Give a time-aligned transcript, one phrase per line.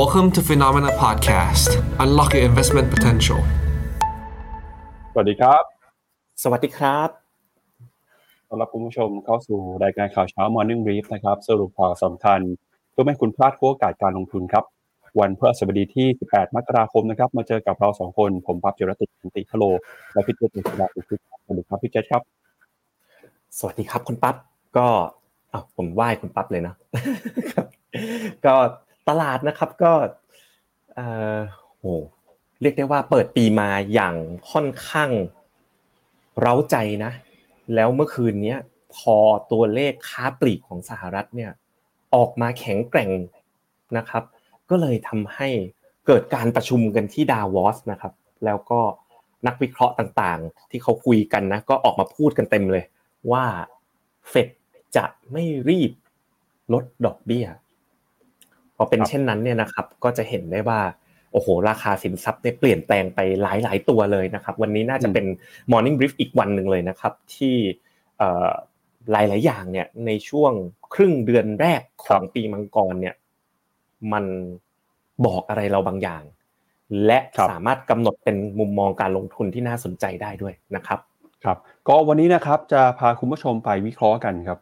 [0.00, 1.70] Welcome to Phenomena Podcast.
[2.04, 3.40] Unlock your investment potential.
[5.12, 5.62] สวัสดีครับ
[6.42, 7.08] สวัสดีครับ
[8.48, 12.40] ต้อนรับคุณผู้ชมเข้าสู่รายการข่าวเช้า Morning Brief นะครับ สรุปข่าวสำคัญ
[12.90, 14.64] เพื่อไม่ให้คุณพลาดโอกาสการลงทุนครับ
[15.20, 19.64] วันพฤหัสบดีที่ 18 มกราคมนะครับ มาเจอกับเราสองคน ผมปั๊บเจรติคันติพโล
[20.12, 22.22] และพี่เจษฎาอุทิศสวัสดีครับพี่เจษครับ
[23.58, 24.34] สวัสดีครับคุณปั๊บ
[24.76, 24.86] ก็
[25.52, 26.74] อ้าวผมไหว้คุณปั๊บเลยนะ
[28.46, 28.54] ก็
[29.08, 29.92] ตลาดนะครับก็
[30.94, 31.00] เอ
[31.36, 31.38] อ
[31.80, 31.86] โห
[32.60, 34.14] เรียกได้ว่าเปิดปีมาอย่าง
[34.50, 35.10] ค่อนข้าง
[36.40, 37.12] เร้าใจนะ
[37.74, 38.56] แล้วเมื่อคืนนี้
[38.96, 39.16] พอ
[39.52, 41.52] ตัวเลขค้าปลีกของสหรัฐเนี่ย
[42.14, 43.10] ออกมาแข็งแกร่ง
[43.96, 44.22] นะครับ
[44.70, 45.48] ก็เลยทำให้
[46.06, 48.12] เกิดการประชุมกันที่ดาวอสนะครับ
[48.44, 48.80] แล้วก็
[49.46, 52.84] นักวิเคราะห์ต่างๆ ที่เขาคุยกันนะก็ออกมาพูดกันเต็มเลย
[53.32, 53.44] ว่า
[54.28, 54.48] เฟด
[54.96, 55.92] จะไม่รีบ
[56.72, 57.46] ลดดอกเบี้ย
[58.76, 60.80] พอเป็นเช่นนั้นเนี่ยนะครับก็จะเห็นได้ว่า
[61.32, 65.26] โอ้โหราคาสินทรัพย์เนี่ยเปลี่ยนแปลงไปหลายๆตัวเลยนะครับวันนี้น่าจะเป็น
[65.72, 67.56] Morning Brief อีกวันหนึ่งเลยนะครับที่
[69.10, 70.52] หลายๆอย่างเนี่ยในช่วง
[70.94, 73.14] ครึ่งเดือนแรกของปีมังกรเนี่ย
[74.12, 74.24] มัน
[75.26, 76.22] บอกอะไรเราบางอย่าง
[77.06, 77.18] และ
[77.50, 80.98] สามารถกำหนดเป็นมุมมองการลงทุนที่น่าสนใจได้ด้วยนะครับ
[81.44, 84.58] ครับก็วันนี้นะครับจะพาคุณผู้ชมไปวิเคราะห์กันครับ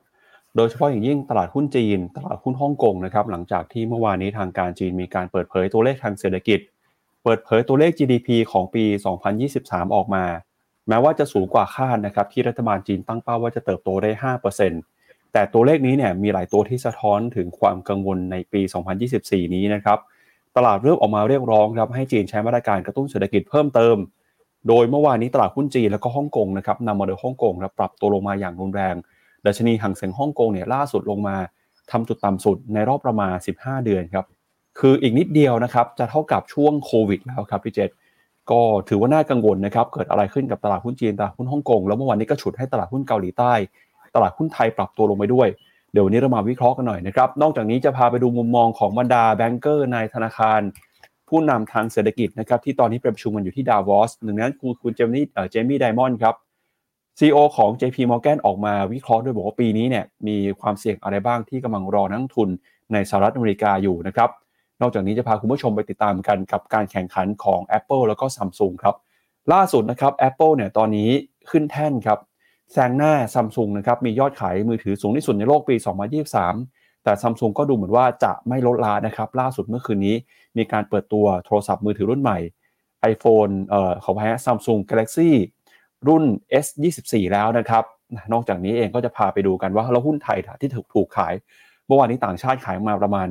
[0.56, 6.61] โดยเฉพาะอย่างยิ่งตลาดหุ้นจีน ตลาดหุ้นฮ่องกงนะครับหลังจากที่เมื่อวานนี้ทางการจีนมีการเปิดเผยตัวเลขทางเศรษฐกิจ
[7.25, 8.84] เปิดเผยตัวเลข GDP ของปี
[9.41, 10.25] 2023 ออกมา
[10.89, 14.33] แม้ว่าจะสูงกว่าคาดนะครับที่รัฐบาลจีนตั้งเป้าว่าจะเติบโตได้
[14.72, 18.61] 5%แต่ตัวเลขนี้เนี่ยมีหลายตัวที่สะท้อนถึงความกังวลในปี
[19.09, 19.98] 2024 นี้นะครับ
[20.56, 23.97] ตลาดเริ่มออกมาเรียกร้องครับให้จีนใช้มาตรการกระตุ้นเศรษฐกิจเพิ่มเติม
[24.69, 28.94] โดยเมื่อวานนี้ตลาดหุ้นจีนแล้วก็ฮ่องกงนะครับนำมาโดยฮ่องกงปรับตัวลงมาอย่างรุนแรง
[29.47, 31.37] ดัชนีหังเส็งฮ่องกงเนี่ยล่าสุดลงมา
[31.91, 34.25] ทำจุดต่ำสุดในรอบประมาณ 15 เดือนครับ
[34.79, 37.91] คืออีกนิดเดียวนะครับ จะเท่ากับช่วงโควิดแล้วครับพี่เจษ
[38.51, 43.53] ก็ถือว่าน่ากังวลนะครับ เกิดอะไรขึ้นกับตลาดหุ้นจีนตลาดหุ้นฮ่องกงแล้วเมื่อวานนี้ก็ฉุดให้ตลาดหุ้นเกาหลีใต้
[44.15, 45.49] ตลาดหุ้นไทยปรับตัวลงไปด้วย
[45.93, 50.61] เดี๋ยววันนี้เรามาวิเคราะห์กันหน่อยนะครับ นอกจากนี้จะพาไปดูมุมมองของบรรดาแบงก์เกอร์ในธนาคาร
[51.28, 56.34] ผู้นำทางเศรษฐกิจนะครับที่ตอนนี้ประชุมกันอยู่ที่ดาวอสหนึ่งนั้นคุณคุณเจมี่เจมี่ไดมอนด์ครับ
[57.19, 62.49] CEO ของ JP Morgan ออกมาวิเคราะห์ด้วยบอกว่าปีนี้เนี่ยมีความเสี่ยงอะไรบ้างที่กำลังรอนักทุน
[62.93, 64.31] ในสหรัฐอเมริกาอยู่นะครับ
[64.81, 68.95] นอกจากนี้จะพาคุณผู้ชมไปติดตามกันกับการแข่งขันของ Apple แล้วก็ Samsung ครับ
[69.53, 71.11] ล่าสุดนะครับ Apple เนี่ยตอนนี้
[71.51, 72.19] ขึ้นแท่นครับ
[72.72, 75.77] แซงหน้า Samsung นะครับมียอดขายมือถือสูงที่สุดในโลกปี
[76.41, 80.17] 2023 แต่ Samsung ก็ดูเหมือนว่าจะไม่ลดลานะครับ ล่าสุดเมื่อคืนนี้
[80.56, 82.39] มีการเปิดตัวโทรศัพท์มือถือรุ่นใหม่
[83.12, 85.31] iPhone เอ่อขออภัยฮะ Samsung Galaxy
[86.09, 86.25] รุ่น
[86.65, 87.85] S24 แล้วนะครับ
[88.33, 91.35] นอกจากนี้เองก็จะพาไปดูกันว่าแล้วหุ้นไทยที่ถูกถูกขาย
[91.87, 93.29] เมื่อวานนี้ต่างชาติขายมาประมาณ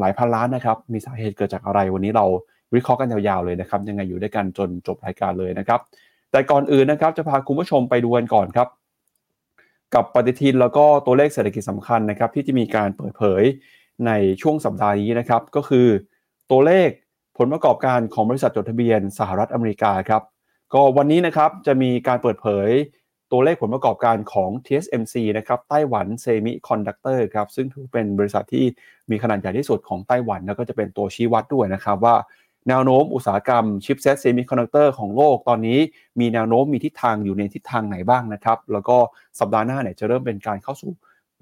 [0.00, 2.24] หลายพันล้านนะครับ มีสาเหตุเกิดจากอะไรวันนี้เรา
[2.74, 5.80] วิเคราะห์กันยาวๆเลยนะครับ ยังไงอยู่ด้วยกันจนจบรายการเลยนะครับ
[6.30, 8.68] แต่ก่อนอื่นนะครับจะพาคุณผู้ชมไปดูกันก่อนครับ
[9.94, 13.42] กับปฏิทินแล้วก็ตัวเลขเศรษฐกิจสำคัญนะครับ ที่จะมีการเปิดเผย
[14.06, 14.10] ใน
[14.42, 15.86] ช่วงสัปดาห์นี้นะครับ ก็คือ
[16.50, 16.88] ตัวเลข
[17.38, 20.22] ผลประกอบการของบริษัทจดทะเบียนสหรัฐอเมริกาครับ
[20.74, 22.68] ก็วันนี้นะครับจะมีการเปิดเผย
[23.32, 28.64] ตัวเลขผลประกอบการของ TSMC นะครับไต้หวัน semiconductor ครับซึ่งถือเป็นบริษัทที่
[29.10, 32.16] มีขนาดใหญ่ที่สุดของไต้หวัน แล้วก็จะเป็นตัวชี้วัดด้วยนะครับว่า
[32.68, 35.78] แนวโน้มอุตสาหกรรม chipset semiconductor ของโลกตอนนี้
[36.20, 38.96] มีแนวโน้มมีทิศทางอยู่ในทิศทางไหนบ้างนะครับแล้วก็
[39.40, 40.92] สัปดาห์หน้าเนี่ยจะเริ่มเป็นการเข้าสู่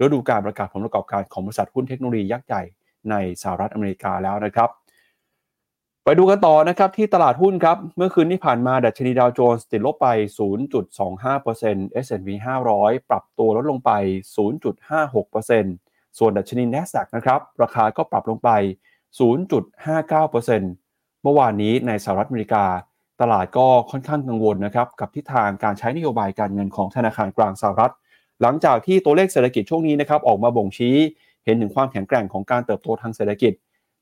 [0.01, 2.63] ฤดูการประกาศผลประกอบการของบริษัทหุ้นเทคโนโลยียักษ์ใหญ่
[3.09, 4.69] ในสหรัฐอเมริกาแล้วนะครับ
[6.09, 10.07] ไปดูกันต่อนะครับที่ตลาดหุ้นครับ เมื่อคืนที่ผ่านมาดัชนีดาวโจนส์ติดลบไป
[10.87, 12.29] 0.25% S&P
[12.69, 13.91] 500 ปรับตัวลดลงไป
[15.05, 18.49] 0.56%ส่วนดัชนี NASDAQ นะครับราคาก็ปรับลงไป
[19.27, 22.65] 0.59%เมื่อวานนี้ในสหรัฐอเมริกา
[23.21, 27.93] ตลาดก็ค่อนข้างกังวลนะครับกับทิศทางการใช้นโยบายการเงินของธนาคารกลางสหรัฐ
[28.41, 30.95] หลังจากที่ตัวเลขเศรษฐกิจช่วงนี้นะครับออกมาบ่งชี้
[31.45, 33.53] เห็นถึงความแข็งแกร่งของการเติบโตทางเศรษฐกิจ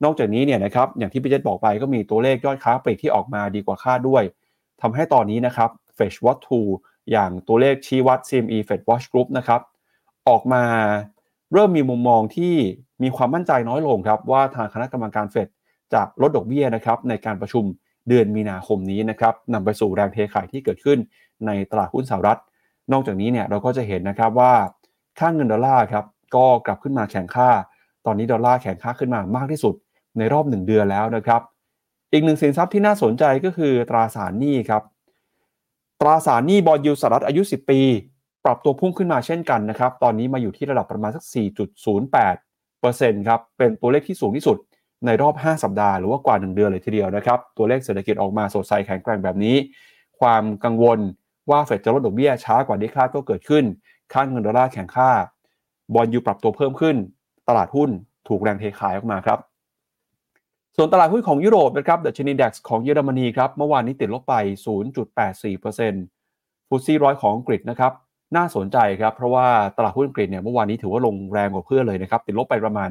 [0.03, 4.23] นอกจากนี้เนี่ยนะครับอย่างที่พี่เจษบอกไปก็มีตัวเลขยอดค้าปลีกที่ออกมาดีกว่าคาดด้วย
[4.81, 6.41] ทำให้ตอนนี้นะครับ Fetch Watch
[6.75, 9.61] 2อย่างตัวเลขชี้วัด CME Fed Watch Group นะครับ
[10.29, 10.63] ออกมา
[11.53, 12.53] เริ่มมีมุมมองที่
[13.03, 15.47] มีความมั่นใจน้อยลงครับ ว่าทางคณะกรรมการเฟด
[15.93, 17.63] จะลดดอกเบี้ยนะครับในการประชุม
[18.09, 20.99] เดือนมีนาคมนี้นะครับนำไปสู่แรงเทขายที่เกิดขึ้น
[21.45, 22.39] ในตลาดหุ้นสหรัฐ
[22.91, 24.53] นอกจากนี้เนี่ยเราก็จะเห็นนะครับว่า
[25.19, 26.05] ค่าเงินดอลลาร์ครับ
[26.35, 27.49] ก็กลับขึ้นมาแข่งค่า
[28.05, 29.75] ตอนนี้ดอลลาร์แข่งค่าขึ้นมามากที่สุด
[30.17, 31.41] ในรอบ1เดือนแล้วนะครับ
[32.11, 34.83] อีกหนึ่งสินทรัพย์ที่น่าสนใจก็คือตราสารหนี้ครับ
[36.01, 37.79] ตราสารหนี้บอลยูสหรัฐอายุ 10 ปี
[38.45, 41.23] ปรับตัวพุ่งขึ้นมาเช่นกันนะครับ ตอนนี้มาอยู่ที่ระดับประมาณสัก
[42.05, 44.57] 4.08%ครับ เป็นตัวเลขที่สูงที่สุด
[45.05, 49.55] ในรอบ 5 สัปดาห์หรือว่ากว่า 1 เดือนเลยทีเดียวนะครับ ตัวเลขเศรษฐกิจออกมาสดใสแข็งแกร่งแบบนี้
[50.19, 50.99] ความกังวล
[51.49, 53.63] ว่าเฟดจะลดดอกเบี้ยช้ากว่าที่คาดก็เกิดขึ้น
[54.13, 55.09] ค่าเงินดอลลาร์แข็งค่า
[55.93, 56.95] bond yield ปรับตัวเพิ่มขึ้น
[57.47, 57.89] ตลาดหุ้น
[58.27, 59.39] ถูกแรงเทขายออกมาครับ
[60.77, 64.35] ส่วนตลาดหุ้นของยุโรปนะครับดัชนี DAX ของเยอรมนีครับเมื่อวานนี้ติดลบไป
[65.13, 67.91] 0.84% FTSE ร้อยของอังกฤษนะครับ
[68.35, 72.89] น่าสนใจครับ เพราะว่าตลาดหุ้นอังกฤษเนี่ยเมื่อวานนี้ถือว่าลงแรงกว่าเพื่อนเลยนะครับ ติดลบไปประมาณ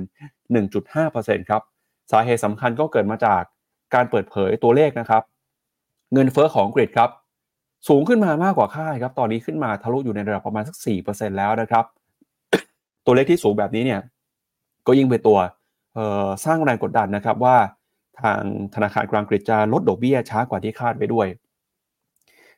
[0.74, 1.62] 1.5%ครับ
[2.12, 3.42] สาเหตุสำคัญก็เกิดมาจาก
[3.94, 5.22] การเปิดเผยตัวเลขนะครับ
[6.12, 7.10] เงินเฟ้อของอังกฤษครับ
[7.88, 10.76] สูงขึ้นมามากกว่าคาดครับ ตอนนี้ขึ้นมาทะลุอยู่ในระดับประมาณสัก
[11.06, 11.84] 4%แล้วนะครับ
[13.06, 14.00] ตัวเลขที่สูงแบบนี้เนี่ย
[14.86, 15.38] ก็ยิ่งเป็นตัว
[16.44, 17.56] สร้างแรงกดดันนะครับว่า
[18.20, 18.40] ทาง
[18.74, 21.26] ธนาคารกลางอังกฤษจะลดดอกเบี้ยช้ากว่าที่คาดไปด้วย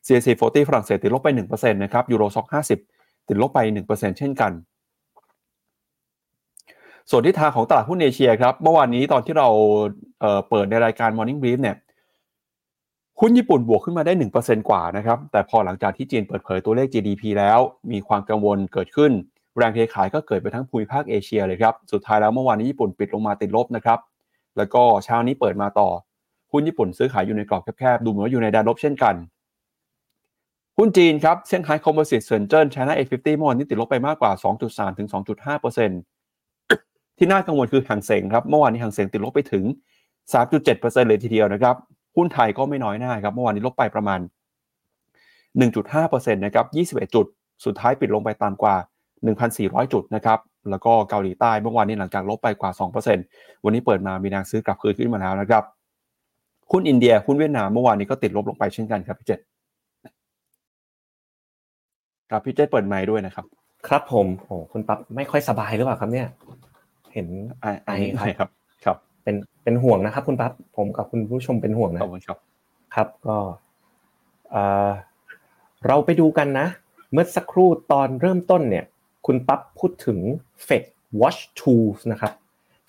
[0.07, 2.47] CAC 40ฝรั่งเศสติดลบไป1%นะครับยูโรซ็อก
[2.89, 4.53] 50 ติดลบไป 1%เช่นกัน
[7.11, 9.49] ส่วนทิศทางของตลาดหุ้นเอเชียครับ เมื่อวานนี้ตอนที่เรา
[10.21, 11.77] เเปิดในรายการ Morning Brief เนี่ย
[13.21, 17.59] หุ้นญี่ปุ่นบวกขึ้นมาได้ 1%กว่านะครับ แต่พอหลังจากที่จีนเปิดเผยตัวเลข GDP แล้ว
[17.93, 19.13] มีความกังวลเกิดขึ้น
[19.57, 23.99] แรงเทขายก็เกิดไปทั้งภูมิภาคเอเชียเลยครับ สุดท้ายแล้วเมื่อวานนี้ญี่ปุ่นปิดลงมาติดลบนะครับ
[24.57, 25.89] แล้วก็เช้านี้เปิดมาต่อ
[26.53, 29.15] หุ้นญี่ปุ่นซื้อขายอยู่ในกรอบแคบๆ ดูเหมือนว่าอยู่ในแดนลบเช่นกัน
[30.79, 34.33] หุ้นจีนครับเซี่ยงไฮ้คอมโพสิตเซินเจิ้น China A50 เมื่อวานนี้ติดลบไปมากกว่า
[34.67, 35.09] 2.3 ถึง
[36.15, 39.65] 2.5%ที่น่ากังวลคือหางเสงครับ เมื่อวานนี้หางเสงติดลบไปถึง
[40.35, 41.77] 3.7%เลยทีเดียวนะครับ
[42.17, 44.21] หุ้นไทยก็ไม่น้อยหน้าครับ เมื่อวานนี้ลบไปประมาณ
[45.53, 46.67] 1.5%นะครับ
[47.07, 47.27] 21 จุด
[47.65, 48.77] สุดท้ายปิดลงไปตามกว่า
[49.25, 50.39] 1,400 จุดนะครับ
[50.71, 52.71] แล้วก็เกาหลีใต้เมื่อวานนี้หลังจากลบไปกว่า
[53.19, 55.65] 2%วันนี้เปิดมามีแรงซื้อกลับคืนขึ้นมาแล้วนะครับ
[56.73, 59.41] หุ้นอินเดียหุ้นเวียดนามเมื่อวานนี้ก็ติดลบลงไปเช่นกันครับพี่เจษ
[62.31, 63.45] ครับพี่เจษเปิดไมค์ด้วยนะครับ
[63.89, 66.27] ครับผมโอ้คุณปั๊บไม่ค่อยสบายหรือเปล่าครับเนี่ย
[67.13, 67.27] เห็น
[67.61, 67.91] ไอไอ
[68.39, 68.51] ครับ
[68.85, 72.39] ครับ เป็นเป็นห่วงนะครับ คุณปั๊บผมกับคุณผู้ชมเป็นห่วงนะขอบคุณครับ
[72.95, 73.37] ครับก็
[75.87, 76.67] เราไปดูกันนะ
[77.13, 78.85] เมื่อสักครู่ตอนเริ่มต้นเนี่ย
[79.27, 80.19] คุณปั๊บพูดถึง
[80.67, 80.85] Fed
[81.21, 82.33] Watch Tools นะครับ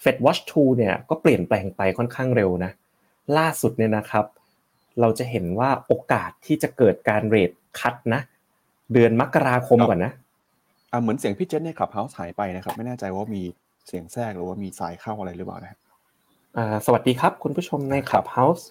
[0.04, 2.72] Fed Watch Tool เนี่ยก็เปลี่ยนแปลงไปค่อนข้างเร็วนะ
[3.38, 4.26] ล่าสุดเนี่ยนะครับ
[5.02, 8.22] เราจะเห็นว่าโอกาสที่จะเกิดการเรทคัดนะ
[8.94, 10.12] เดือนมกราคมก่อนนะ
[10.92, 13.44] อ่าเหมือนเสียงพี่เจษในขับเฮาส์หายไปนะครับ ไม่แน่ใจว่ามี
[13.88, 15.78] เสียงแทรกหรือว่ามีสายเข้าอะไรหรือเปล่านะ
[16.86, 18.68] สวัสดีครับ คุณผู้ชมในขับเฮาส์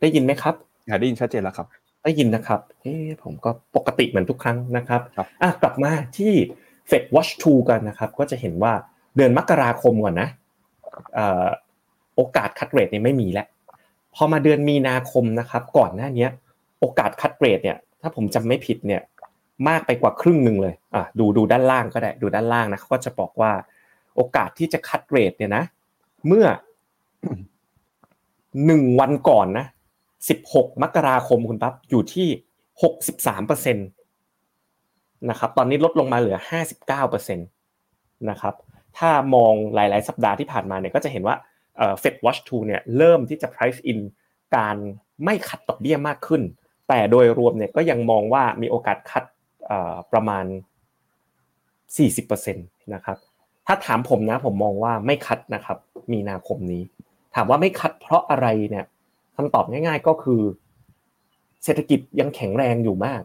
[0.00, 0.54] ได้ยินไหมครับ
[1.00, 1.66] ได้ยินชัดเจนแล้วครับ
[2.04, 5.00] ได้ยินนะครับเอ้ผมก็ปกติเหมือนทุกครั้งนะครับ
[5.42, 6.34] อะกลับมาที่
[6.88, 8.72] Fed Watch 2กันนะครับ ก็จะเห็นว่า
[9.16, 10.28] เดือนมกราคมก่อนนะ
[12.16, 13.46] โอกาสคัดเรทเนี่ยไม่มีแล้ว
[14.14, 16.28] พอมาเดือนมีนาคมนะครับ ก่อนหน้านี้
[16.80, 19.02] โอกาสคัดเรทเนี่ย ถ้าผมจำไม่ผิดเนี่ย
[19.68, 23.52] มากไปกว่าครึ่งหนึ่งเลยอะดูดูด้านล่างก็ได้ดูด้านล่างนะเขาก็จะบอกว่า
[24.16, 25.64] โอกาสที่จะคัดเรทเนี่ยนะ
[26.26, 26.46] เมื่อ
[28.66, 29.66] หนึ่งวันก่อนนะ
[30.28, 32.28] สิบหกมกราคมคุณปั๊บอยู่ที่
[32.82, 33.86] หกสิบสามเปอร์เซ็นต์
[35.30, 36.78] นะครับตอนนี้ลดลงมาเหลือห้าสิบ
[37.10, 37.44] เปอร์เซ็นต
[38.30, 38.54] นะครับ
[38.98, 41.36] ถ้ามองหลาย ๆ สัปดาห์ที่ผ่านมาเนี่ยก็จะเห็นว่า
[41.76, 43.98] เอ่อ Fed Watch 2เนี่ยเริ่มที่จะ price in
[44.56, 44.76] การ
[45.24, 46.42] ไม่คัดดอกเบี้ยมากขึ้น
[46.88, 49.24] แต่โดยรวมเนี่ยก็ยังมองว่ามีโอกาสคัด
[50.12, 50.44] ประมาณ
[51.28, 53.18] 40%นะครับ
[53.66, 55.78] ถ้าถามผมนะผมมองว่าไม่คัดนะครับ
[56.12, 56.82] มีนาคมนี้
[57.34, 58.84] ถามว่าไม่คัดเพราะอะไรเนี่ย
[59.36, 60.42] คำตอบง่าย ๆ ก็คือ
[61.64, 63.22] เศรษฐกิจยังแข็งแรงอยู่มาก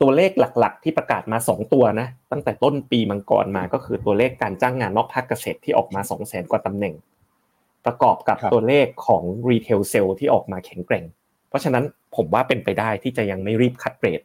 [0.00, 6.94] ตัวเลขหลัก ๆ ที่ประกาศมา 2 ตัวนะตั้งแต่ต้นปีมังกรมาก็คือตัวเลขการจ้างงานนอกภาคเกษตรที่ออกมา2 0 0 0 0 0 กว่าตำแหน่ง
[7.86, 11.04] ประกอบกับตัวเลขของรีเทลเซลที่ออกมาแข็งแกร่ง
[11.48, 11.84] เพราะฉะนั้น
[12.16, 14.20] ผมว่าเป็นไปได้ที่จะยังไม่รีบคัดเรท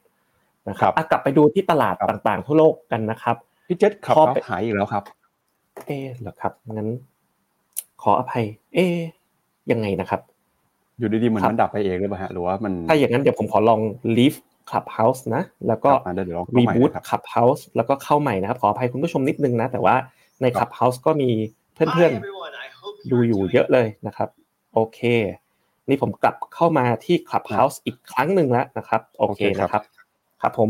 [0.69, 3.35] นะครับกลับไปดูที่ตลาดต่างๆ ทั่วโลกกันนะครับ
[3.67, 5.03] พี่เจษขับหายอีกแล้วครับ
[5.85, 6.89] เอ๊เหรอครับงั้น
[8.01, 8.85] ขออภัย เอ๊
[9.71, 10.21] ยังไงนะครับ
[10.99, 13.79] อยู่ดีๆเหมือนมันดับไปเองหรือเปล่าฮะหรือว่ามันถ้าอย่างนั้นเดี๋ยวผมขอลอง
[14.17, 14.37] leave
[14.69, 15.89] clubhouse นะ แล้วก็
[16.57, 19.95] reboot clubhouse แล้วก็เข้าใหม่นะครับ ขออภัยคุณผู้ชมนิดนึงนะ แต่ว่า
[20.41, 21.29] ใน clubhouse ก็มี
[21.73, 24.29] เพื่อนๆ ดูอยู่เยอะเลยนะครับ
[24.73, 24.99] โอเค
[25.89, 29.83] นี่ผมกลับเข้ามาที่ clubhouse อีกครั้งหนึ่งแล้วนะครับ โอเคนะครับ
[30.41, 30.69] ครับผม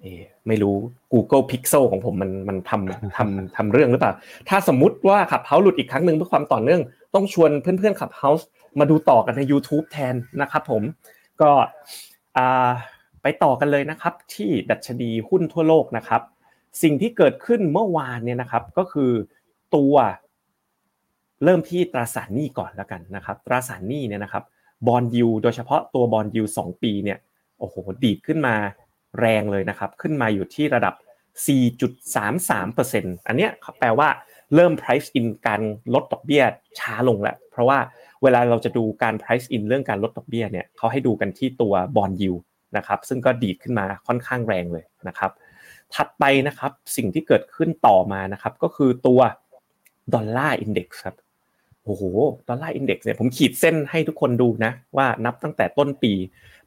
[0.00, 0.06] เอ
[0.46, 0.76] ไม่รู้
[1.12, 4.12] Google Pixel ของผมมันมันทำทำทำเรื่องหรือเปล่า
[4.48, 6.80] ถ้าสมมุติว่าขับเฮาหลุดอีกครั้งหนึ่งเพื่อความต่อเนื่อง
[7.14, 8.46] ต้องชวนเพื่อนๆขับเฮาส์
[8.78, 10.82] มาดูต่อกันใน YouTube แทนนะครับผม
[11.42, 11.50] ก็
[13.22, 16.22] ไปต่อกันเลยนะครับที่ดัชนีหุ้นทั่วโลกนะครับ
[16.82, 19.12] สิ่งที่เกิดขึ้นเมื่อวานเนี่ยนะครับก็คือ
[19.76, 19.94] ตัว
[21.44, 24.44] เริ่มที่ตราสารหนี้ก่อนแล้วกันนะครับ ตราสารหนี้เนี่ยนะครับ
[24.86, 27.18] บอลยูโดยเฉพาะตัวบอลยูสองปีเนี่ย
[27.58, 28.54] โอ้โหดีดขึ้นมา
[29.20, 30.94] แรงเลยนะครับ ขึ้นมาอยู่ที่ระดับ
[32.26, 33.48] 4.33%อันนี้
[33.78, 34.08] แปลว่า
[34.54, 35.60] เริ่ม price in การ
[35.94, 36.42] ลดดอกเบี้ย
[36.78, 37.78] ช้าลงแล้ว เพราะว่า
[38.22, 42.42] เวลาเราจะดูการ price in เรื่องการลดดอกเบี้ยเนี่ยเขาให้ดูกันที่ตัว bond yield
[42.76, 45.30] นะครับซึ่งก็ดีดขึ้นมาค่อนข้างแรงเลยนะครับ
[45.94, 49.20] ถัดไปนะครับสิ่งที่เกิดขึ้นต่อมานะครับก็คือตัว
[50.14, 51.16] dollar index ครับ
[51.84, 52.02] โอ้โห
[52.48, 56.12] dollar index เนี่ยผมขีดเส้นให้ทุกคนดูนะว่านับตั้งแต่ต้นปี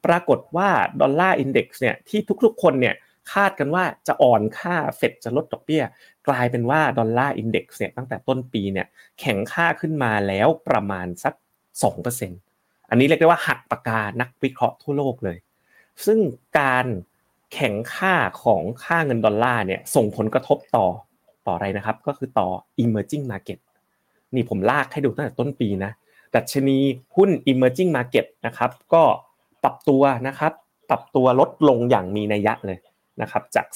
[0.06, 0.68] ปรากฏว่า
[1.00, 2.94] dollar index เนี่ยที่ทุกๆคนเนี่ย
[3.32, 5.82] คาดกันว่าจะอ่อนค่าเฟดจะลดดอกเบี้ย
[6.28, 8.86] กลายเป็นว่า dollar index เนี่ยตั้งแต่ต้นปีเนี่ย
[9.20, 11.34] แข็งค่าขึ้นมาแล้วประมาณสัก
[11.84, 15.38] 2%อันนี้เรียกได้ว่าหักปากกานักวิเคราะห์ทั่วโลกเลย
[16.06, 16.18] ซึ่ง
[16.58, 16.86] การ
[17.52, 20.86] แข็งค่าของค่าเงินดอลลาร์เนี่ยส่งผลกระทบต่อ
[21.46, 22.48] ต่ออะไรนะครับ ก็คือต่อ
[22.82, 23.58] emerging market
[24.34, 25.92] นี่ผมลากให้ดูตั้งแต่ต้นปีนะ
[26.34, 26.78] ดัชนี
[27.16, 29.02] หุ้น emerging market นะครับ ก็
[29.64, 30.52] ปรับตัวนะครับ
[30.90, 32.78] ปรับตัวลดลงอย่างมีนัยยะเลย
[33.22, 33.66] นะครับ จาก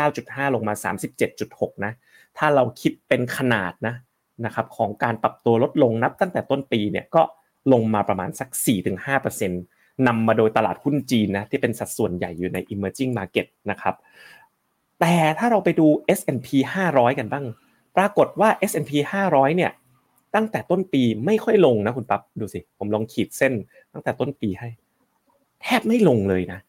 [0.00, 0.74] 39.5 ลงมา
[1.30, 1.92] 37.6 นะ
[2.38, 3.94] ถ้าเราคิดเป็นขนาดนะ
[4.44, 7.22] นะครับของการปรับตัวลดลงนับตั้งแต่ต้นปีเนี่ยก็
[7.72, 8.48] ลงมาประมาณสัก
[9.04, 9.48] 4-5%
[10.06, 13.94] นำมาโดยตลาดหุ้นจีนนะที่เป็นสัดส่วนใหญ่อยู่ใน emerging market นะครับ
[15.00, 15.86] แต่ถ้าเราไปดู
[16.18, 16.48] S&P
[16.84, 17.44] 500 กันบ้าง
[17.96, 18.92] ปรากฏว่า S&P
[19.28, 19.72] 500 เนี่ย
[20.34, 23.52] ตั้งแต่ต้นปีไม่ค่อยลงนะคุณปั๊บดูสิ ผมลองขีดเส้น
[23.92, 24.68] ตั้งแต่ต้นปีให้
[25.62, 26.60] แทบไม่ลงเลยนะ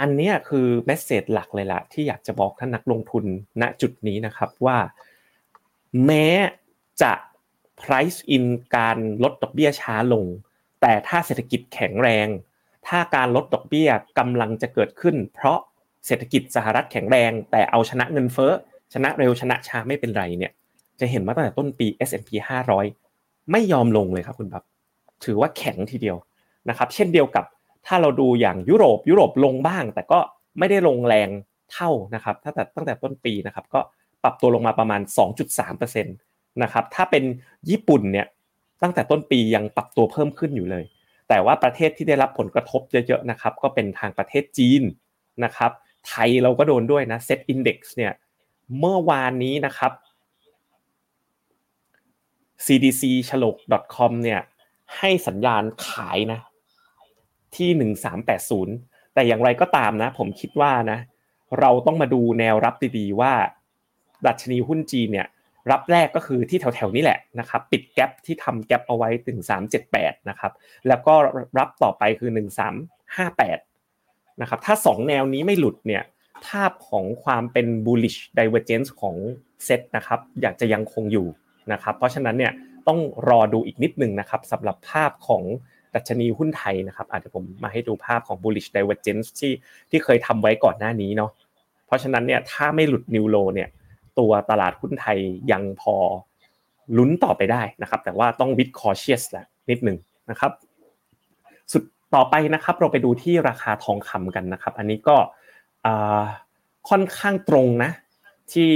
[0.00, 3.24] อันนี้คือเมสเซจหลักเลยละที่อยากจะบอกท่านนักลงทุน
[3.60, 4.78] ณจุดนี้นะครับว่า
[6.06, 6.26] แม้
[7.02, 7.12] จะ
[7.82, 8.44] price in
[8.76, 10.24] การลดดอกเบี้ยช้าลง
[10.80, 12.28] แต่ถ้าเศรษฐกิจแข็งแรง
[12.88, 15.58] ถ้าการลดดอกเบี้ยกำลังจะเกิดขึ้น เพราะ
[16.06, 18.52] เศรษฐกิจสหรัฐแข็งแรง แต่เอาชนะเงินเฟ้อ
[18.94, 20.52] ชนะเร็วชนะช้าไม่เป็นไรเนี่ย
[21.00, 22.30] จะเห็นว่าตั้งแต่ต้นปี S&P
[22.90, 24.64] 500 ไม่ยอมลงเลยครับคุณบับ
[25.24, 26.16] ถือว่าแข็งทีเดียว
[26.68, 27.44] นะครับ เช่นเดียวกับ
[27.86, 30.18] ถ้าเราดูอย่างยุโรปยุโรปลงบ้าง แต่ก็
[30.58, 31.28] ไม่ได้ลงแรง
[31.72, 33.80] เท่านะครับถ้าแต่ตั้งแต่ต้นปีนะครับก็
[34.22, 35.00] ปรับตัวลงมาประมาณ
[35.68, 36.29] 2.3%
[36.62, 37.24] นะครับถ้าเป็น
[37.70, 38.26] ญี่ปุ่นเนี่ย
[38.82, 40.84] ตั้งแต่ต้นปียังปรับตัวเพิ่มขึ้นอยู่เลย
[41.28, 44.82] แต่ว่าประเทศที่ได้รับผลกระทบเยอะๆนะครับก็เป็นทางประเทศจีน
[45.44, 45.70] นะครับ
[46.06, 48.12] ไทยเราก็โดนด้วยนะเซ็ตอินดี x เนี่ย
[48.78, 49.92] เมื่อวานนี้นะครับ
[52.66, 53.56] cdc ฉลก
[53.94, 54.40] .com เนี่ย
[54.98, 56.40] ให้สัญญาณขายนะ
[57.56, 57.92] ที่
[58.42, 60.98] 1380 แต่อย่างไรก็ตามนะ ผมคิดว่านะ
[61.60, 63.32] เราต้องมาดูแนวรับดีๆว่า
[64.26, 65.28] ดัชนีหุ้นจีนเนี่ย
[65.70, 69.40] รับแรกก็คือที่แถวๆนี้แหละนะครับปิดแกลบที่ทำแกลบเอาไว้ถึง
[69.84, 70.52] 378นะครับ
[70.88, 71.14] แล้วก็
[71.58, 72.30] รับต่อไปคือ
[73.10, 76.02] 1358นะครับถ้า 2 แนวนี้ไม่หลุดเนี่ย
[76.46, 79.16] ภาพของความเป็น bullish divergence ของ
[79.64, 81.26] เซ็ตนะครับอยากจะยังคงอยู่
[81.72, 82.52] นะครับเพราะฉะนั้นเนี่ย
[82.88, 82.98] ต้อง
[83.28, 85.42] รอดูอีกนิดนึงนะครับสำหรับภาพของ
[85.94, 89.52] ดัชนีหุ้นไทยนะครับอาจจะผมมาให้ดูภาพของ bullish divergence ที่
[89.90, 91.30] ที่เคยทำไว้ก่อนหน้านี้เนาะ
[91.86, 93.68] เพราะฉะนั้นเนี่ยถ้าไม่หลุดนิวโลเนี่ย
[94.18, 95.18] ตัวตลาดหุ้นไทย
[95.52, 95.96] ยังพอ
[96.96, 99.98] ลุ้นต่อไปได้นะครับ แต่ว่าต้องวิดคอเชียสแหละนิดหนึ่ง
[100.30, 100.52] นะครับ
[101.72, 101.82] สุด
[102.14, 105.16] ต่อไปนะครับ เราไปดูที่ราคาทองคำกันนะครับ อันนี้ก็
[106.88, 107.90] ค่อนข้างตรงนะ
[108.52, 108.70] ที่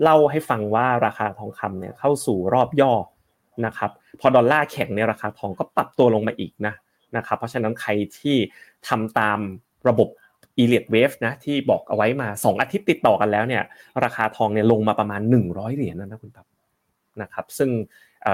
[0.00, 2.92] เล่าให้ฟังว่าราคาทองคำเนี่ยเข้าสู่รอบย่อ
[3.66, 3.90] นะครับ
[4.20, 6.74] พอดอลลาร์แข็งเนี่ยราคาทองก็ปรับตัวลงมาอีกนะ
[7.16, 8.36] นะครับ เพราะฉะนั้นใครที่
[8.88, 9.38] ทำตาม
[9.88, 10.08] ระบบ
[10.62, 13.62] e l i o t Wave นะที่บอกเอาไว้มา 2 อาทิตย์ติดต่อกันแล้วเนี่ย
[14.04, 16.46] ราคาทองเนี่ยลงมาประมาณ 100 เหรียญนะคุณครับ
[17.22, 17.70] นะครับซึ่ง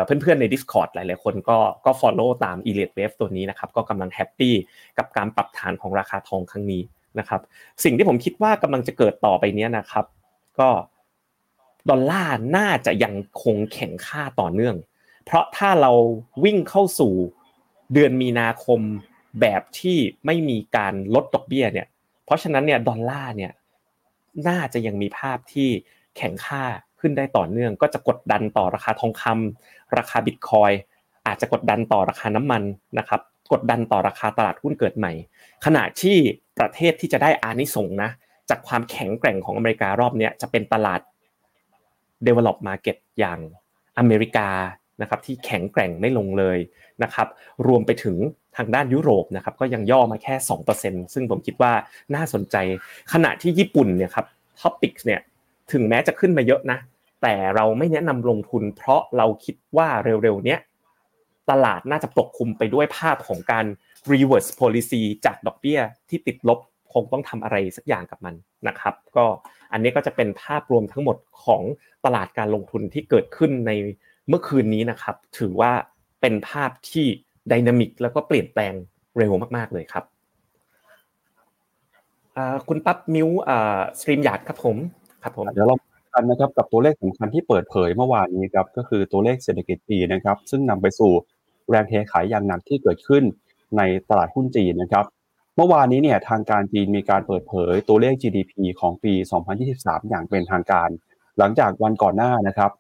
[0.05, 4.55] เพื่อนๆใน Discord หลายๆคนก็ก็ follow ตาม e l i o t Wave ตัวนี้นะครับก็กำลังแฮปปี้
[4.99, 6.83] กับการปรับฐานของราคาทองครั้งนี้
[7.19, 7.41] นะครับ
[7.85, 10.05] สิ่งที่ผมคิดว่ากำลังจะเกิดต่อไปนี้นะครับ
[10.59, 10.69] ก็
[11.91, 14.77] ดอลลาร์น่าจะยังคงแข็งค่าต่อเนื่อง
[15.25, 15.93] เพราะถ้าเรา
[16.45, 17.13] วิ่งเข้าสู่
[17.93, 18.81] เดือนมีนาคม
[19.41, 21.87] แบบที่ไม่มีการลดดอกเบี้ยเนี่ย
[22.33, 23.53] ราะฉะนั้นเนี่ยดอลลาร์เนี่ย
[24.49, 25.69] น่าจะยังมีภาพที่
[26.17, 26.63] แข็งค่า
[27.01, 30.71] ขึ้นได้ต่อเนื่อง ก็จะกดดันต่อราคาทองคำราคาบิตคอย
[31.27, 32.63] อาจจะกดดันต่อราคาน้ำมัน
[32.99, 33.21] นะครับ
[33.53, 35.13] กดดันต่อราคาตลาดหุ้นเกิดใหม่
[35.65, 36.17] ขณะที่
[36.59, 38.11] ประเทศที่จะได้อานิสงนะ
[38.51, 41.01] จากความแข็งแกร่งของอเมริการอบนี้จะเป็นตลาด
[42.27, 43.39] develop market อย่าง
[43.99, 44.49] อเมริกา
[45.01, 46.59] นะครับที่แข็งแกร่งไม่ลงเลย
[47.03, 47.29] นะครับ
[47.67, 48.17] รวมไปถึง
[48.57, 50.35] ทางด้านยุโรปนะครับก็ยังย่อมาแค่
[50.75, 51.73] 2%ซึ่งผมคิดว่า
[52.15, 52.57] น่าสนใจ
[53.13, 54.27] ขณะที่ญี่ปุ่นเนี่ยครับ
[54.61, 55.21] TOPIX เนี่ย
[55.73, 56.79] ถึงแม้จะขึ้นมาเยอะนะ
[57.23, 60.61] แต่เราไม่แนะนำลงทุน เพราะเราคิดว่าเร็วๆเนี้ย
[61.51, 63.67] ตลาดน่าจะปกคลุมไปด้วยภาพของการ
[64.11, 66.59] reverse policy จากดอกเบี้ยที่ติดลบ
[66.93, 68.35] คงต้องทำอะไรสักอย่างกับมัน
[68.69, 69.25] นะครับ ก็
[69.73, 71.63] อันนี้ก็จะเป็นภาพรวมทั้งหมดของ
[72.05, 73.73] ตลาดการลงทุนที่เกิดขึ้นใน
[74.29, 75.73] เมื่อคืนนี้นะครับ ถือว่า
[76.21, 77.07] เป็นภาพที่
[77.51, 78.73] ดินามิกแล้วก็เปลี่ยนแปลง
[79.19, 80.05] เร็วมากๆเลยครับ
[82.69, 83.29] คุณปั๊บมิว
[84.01, 84.77] สตรีมหยาดครับผม
[85.23, 85.77] ครับผมเดี๋ยวเรา
[86.15, 91.13] กันนะครับกับตัวเลขสำคัญที่เปิดเผยเมื่อวานนี้ครับก็คือตัวเลขเศรษฐกิจจีนนะครับ ซึ่งนำไปสู่
[91.71, 93.25] แรงเทขายอย่างหนักที่เกิดขึ้น
[93.77, 95.05] ในตลาดหุ้นจีนนะครับ
[95.57, 99.13] เมื่อวานนี้เนี่ยทางการจีนมีการเปิดเผยตัวเลข GDP ของปี
[99.61, 100.89] 2023 อย่างเป็นทางการ
[101.39, 102.71] หลังจากวันก่อนหน้านะครับ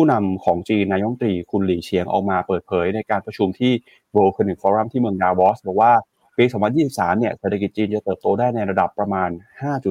[0.00, 3.72] ผู้นำของจีนนายกรัฐมนตรีคุณหลี่เฉียงออกมาเปิดเผยในการประชุมที่
[4.14, 5.92] World Economic Forum ที่เมืองดาวอสบอกว่า
[6.38, 6.44] ปี
[6.82, 9.30] 2023 เนี่ยเศรษฐกิจจีนจะเติบโตได้ในระดับประมาณ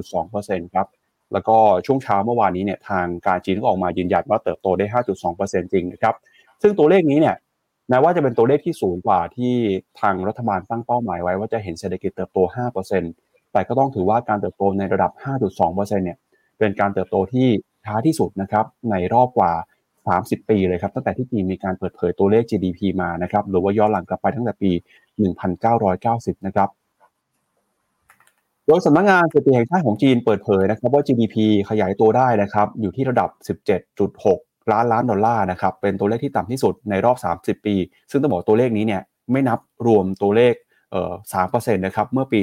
[0.06, 0.88] 5.2%ครับ
[1.34, 4.86] แล้วก็ช่วงเช้าเมื่อวานนี้เนี่ยทางการจีนก็ออกมายืนยันว่าเติบโตได้
[5.34, 6.16] 5.2%จริงนะครับ
[6.62, 7.36] ซึ่งตัวเลขนี้เนี่ย
[7.90, 9.54] แม้ว่าจะเป็นตัวเลขที่สูงกว่าที่
[10.02, 12.40] ทางรัฐบาลตั้งเป้าหมายไว้ว่าจะเห็นเศรษฐกิจเติบโต
[12.96, 15.12] 5%แต่ก็ต้องถือว่าการเติบโตในระดับ
[15.54, 16.18] 5.2%เนี่ย
[16.60, 17.48] เป็นการเติบโตที่
[17.88, 19.54] ช้าที่สุดนะครับในรอบกว่า
[20.24, 24.72] 30 ปีเลยครับตั้งแต่ที่จีนมีการเปิดเผยตัวเลข GDP มานะครับหรือว่าย้อนหลังกลับไปตั้งแต่ปี
[25.78, 26.70] 1990 นะครับ
[28.68, 31.36] โดยสำนักงงานสถิติแห่งชาติของจีนเปิดเผยนะครับว่า GDP
[31.70, 33.30] ขยายตัวได้นะครับอยู่ที่ระดับ
[33.96, 37.18] 17.6 ล้านล้านดอลลาร์นะครับเป็นตัวเลขที่ต่ำที่สุดในรอบ
[37.60, 37.76] 30 ปี
[38.12, 40.54] ซึ่งต้องบอกตัวเลขนี้เนี่ยไม่นับรวมตัวเลข
[40.92, 41.14] เอ่อ
[41.48, 42.40] 3%นะครับเมื่อปี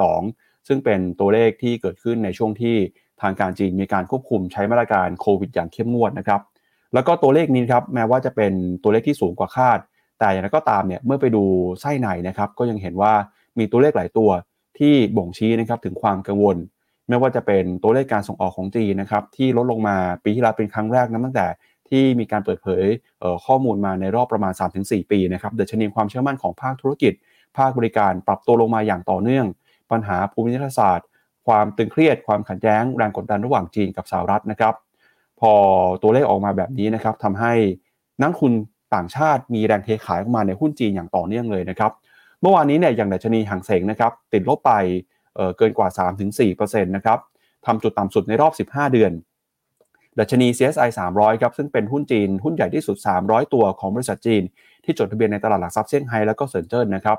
[0.00, 2.76] 2022 ซึ่งเป็นตัวเลขที่เกิดขึ้นในช่วงที่
[3.22, 6.40] ทางการจีนมีการควบคุมใช้มาตรการโควิดอย่างเข้มงวดนะครับ
[6.94, 9.78] แล้วก็ตัวเลขนี้ครับแม้ว่าจะเป็นตัวเลขที่สูงกว่าคาด
[10.18, 11.42] แต่อย่างไรก็ตามเนี่ยเมื่อไปดู
[11.80, 13.12] ไส้ในนะครับก็ยังเห็นว่า
[13.58, 14.30] มีตัวเลขหลายตัว
[14.78, 16.56] ที่บ่งชี้นะครับถึงความกังวล
[17.08, 21.46] ไม่ว่าจะเป็นตัวเลขการส่งออกของจีนนะครับที่ลดลงมาปีที่แล้วเป็นครั้งแรกนะตั้งแต่
[21.88, 22.84] ที่มีการเปิดเผย
[23.46, 27.12] ข้อมูลมาในรอบประมาณ 3-4 ปีนะครับเดชนีความเชื่อมั่นของภาคธุรกิจ
[27.58, 29.46] ภาคบริการปรับตัวลงมาอย่างต่อเนื่อง
[29.90, 31.08] ปัญหาภูมิรัฐศาสตร์
[31.46, 34.74] ความตึงเครียด ความขัดแย้ง แรงกดดันระหว่างจีนกับสหรัฐนะครับ
[35.40, 35.52] พอ
[36.02, 37.52] ตัวเลขออกมาแบบนี้นะครับทำให้
[38.22, 38.52] นักทุน
[38.94, 41.92] ต่างชาติมีแรงเทขายออกมาในหุ้นจีนอย่างต่อเนื่องเลยนะครับ
[42.40, 44.72] เมื่อวานนี้เนี่ยอย่างดัชนีห่างเสงนะครับติดลบไป
[45.36, 45.88] เเกินกว่า
[46.38, 47.18] 3-4%นะครับ
[47.66, 49.12] ทำจุดต่ำสุดในรอบ 15 เดือน
[50.18, 54.42] ดัชนี CSI 300 ครับซึ่งเป็นหุ้นจีน หุ้นใหญ่ที่สุด 300 ตัวของบริษัทจีน
[54.84, 57.18] ที่จดทะเบียนในตลาดหลักทรัพย์เซี่ยงไฮ้แล้วก็เซินเจิ้นนะครับ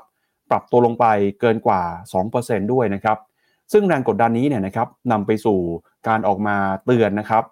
[0.50, 1.06] ปรับตัวลงไป
[1.40, 1.82] เกินกว่า
[2.26, 3.18] 2%ด้วยนะครับ
[3.72, 5.58] ซึ่งแรงกดดันนี้เนี่ยนะครับนำไปสู่
[6.08, 7.44] การออกมาเตือนนะครับ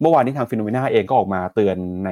[0.00, 2.10] เมื่อวานนี้ทางฟิโนเมนาเองก็ออกมาเตือนใน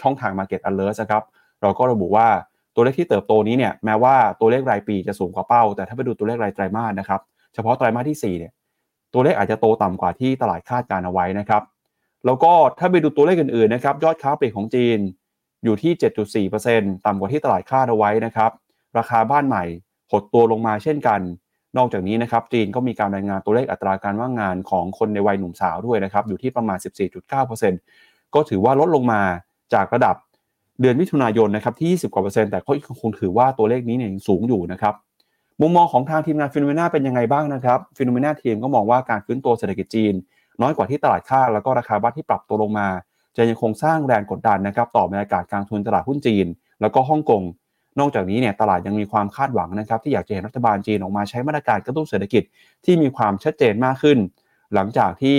[0.00, 1.22] ช่องทาง Market Alert นะครับ
[1.62, 2.28] เราก็ระบุว่า
[2.74, 7.20] ตัวเลขที่เติบโตนี้เนี่ยแม้ว่าตัวเลขรายปีจะสูงกว่าเป้า แต่ถ้าไปดูตัวเลขรายไตรมาสนะครับ
[7.54, 8.52] เฉพาะไตรมาสที่4เนี่ย
[9.12, 11.62] ตัวเลขอาจจะโตต่ำกว่าที่ตลาดคาดการเอาไว้นะครับ
[12.26, 14.98] แล้วก็ถ้าไปดูตัวเลขอื่นๆนะครับยอดค้าปลีกของจีน
[15.64, 18.50] อยู่ที่ 7.4%ต่ำกว่าที่ตลาดคาดเอาไว้นะครับ
[18.98, 19.64] ราคาบ้านใหม่
[20.10, 21.20] หดตัวลงมาเช่นกัน
[21.76, 26.78] นอกจากนี้นะครับจีนก็มีการรายงานตัวเลขอัตราการว่างงานของคนในวัยหนุ่มสาวด้วยนะครับอยู่ที่ประมาณ
[27.56, 29.20] 14.9%ก็ถือว่าลดลงมา
[29.74, 30.16] จากระดับ
[30.80, 34.94] เดือนมิถุนายนนะครับที่ 20กว่าเปอร์เซ็นต์แต่ก็ยังคงถือว่าตัวเลขนี้เนี่ยสูงอยู่นะครับ
[35.60, 40.14] มุมมองของทางทีมงานฟิโนเมนาเป็นยังไงบ้างนะครับฟิโนเมนาทีมก็มองว่าการฟื้นตัวเศรษฐกิจจีน
[40.62, 42.88] น้อยกว่าที่ตลาดคาดแล้วก็ราคาบ้านที่ปรับตัวลงมา
[43.36, 46.46] จะยังคงสร้างแรงกดดันนะครับต่อบรรยากาศการทุนตลาดหุ้นจีน
[46.80, 47.42] แล้วก็ฮ่องกง
[47.98, 52.42] นอกจากนี้เนี่ยตลาดยังมีความคาดหวังนะครับที่อยากจะเห็นรัฐบาลจีนออกมาใช้มาตรการกระตุ้นเศรษฐกิจ
[52.84, 54.18] ที่มีความชัดเจนมากขึ้น
[54.74, 55.38] หลังจากที่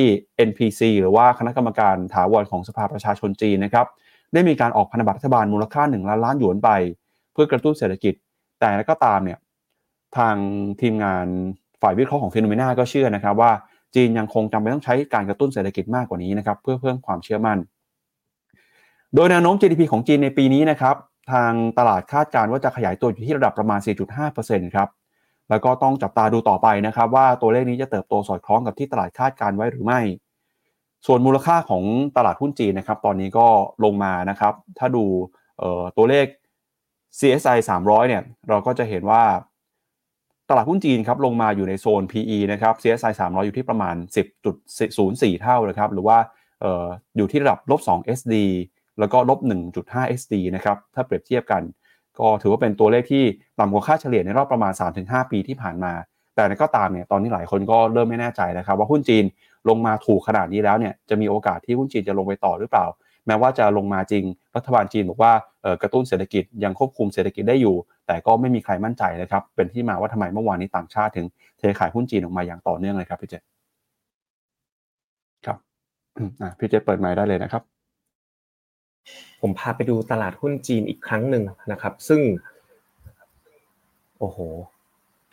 [0.50, 3.88] NPC หรือว่าคณะกรรมการถาวรของสภาประชาชนจีนนะครับ
[4.34, 6.70] ได้มีการออกพันธบัตรรัฐบาลมูลค่า 1 ล้านล้านหยวนไป
[7.34, 8.14] เพื่อกระตุ้นเศรษฐกิจ
[8.60, 9.40] แต่ก็ตามเนี่ย
[10.18, 10.36] ทาง
[10.82, 11.28] ทีมงาน
[11.82, 13.52] ฝ่ายวิเคราะห์ของฟิโนเมนาก็เชื่อนะครับว่า
[13.96, 17.58] จีนยังคงจำเป็นต้องใช้การกระตุ้นเศรษฐกิจมากกว่านี้นะครับเพื่อเพิ่มความเชื่อมั่น
[19.16, 20.96] โดยแนวโน้ม GDP ของจีนในปีนี้นะครับ
[21.32, 23.80] ทางตลาดคาดการณ์ว่าจะขยายตัวอยู่ที่ระดับประมาณ
[24.28, 24.90] 4.5%ครับ
[25.50, 30.00] แล้วก็ต้องจับตาดูต่อไปนะครับ ว่าตัวเลขนี้จะเติบโตสอดคล้องกับที่ตลาดคาดการไว้หรือไม่
[31.06, 31.84] ส่วนมูลค่าของ
[32.18, 33.48] ตลาดหุ้นจีนนะครับ ตอนนี้ก็
[33.84, 35.04] ลงมานะครับ ถ้าดู
[35.98, 36.26] ตัวเลข
[37.20, 39.24] CSI 300 เนี่ย เราก็จะเห็นว่า
[40.50, 43.96] ตลาดหุ้นจีนครับลงมาอยู่ในโซน PE นะครับ CSI 300 อยู่ที่ประมาณ
[44.50, 46.18] 10.04 เท่านะครับ หรือว่า
[46.64, 46.86] ออ
[47.18, 48.36] อยู่ที่ระดับลบ 2 SD
[49.02, 49.40] แล้วก็ลบ
[49.80, 51.62] 1.5 SD นะครับ ถ้าเปรียบเทียบกัน
[52.20, 53.24] ก็ถือว่าเป็นตัวเลขที่
[53.60, 55.94] ต่ำกว่าค่าเฉลี่ยในรอบประมาณ 3-5 ปีที่ผ่านมา
[56.36, 59.24] แต่ก็ตามเนี่ย ตอนนี้หลายคนก็เริ่มไม่แน่ใจนะครับ ว่าหุ้นจีน
[59.70, 62.86] ลงมาถูกขนาดนี้แล้วเนี่ย จะมีโอกาสที่หุ้นจีนจะลงไปต่อหรือเปล่า
[63.28, 64.24] แม้ว่าจะลงมาจริง
[64.56, 65.34] รัฐบาลจีนบอกว่า
[65.82, 67.76] กระตุ้นเศรษฐกิจยังควบคุมเศรษฐกิจได้อยู่
[68.08, 71.26] แต่ก็ไม่มีใครมั่นใจนะครับ เป็นที่มาว่าทำไมเมื่อวานนี้ต่างชาติถึง
[71.58, 73.36] เทขายหุ้นจีนออกมาอย่างต่อเนื่องเลยครับพี่เจ
[75.46, 75.58] ครับ
[76.60, 77.64] พี่เจเปิดไมค์ได้เลยนะครับ
[79.42, 82.22] ผมพาไปดูตลาดหุ้นจีนอีกครั้งหนึ่งนะครับ ซึ่ง
[84.20, 84.38] โอ้โห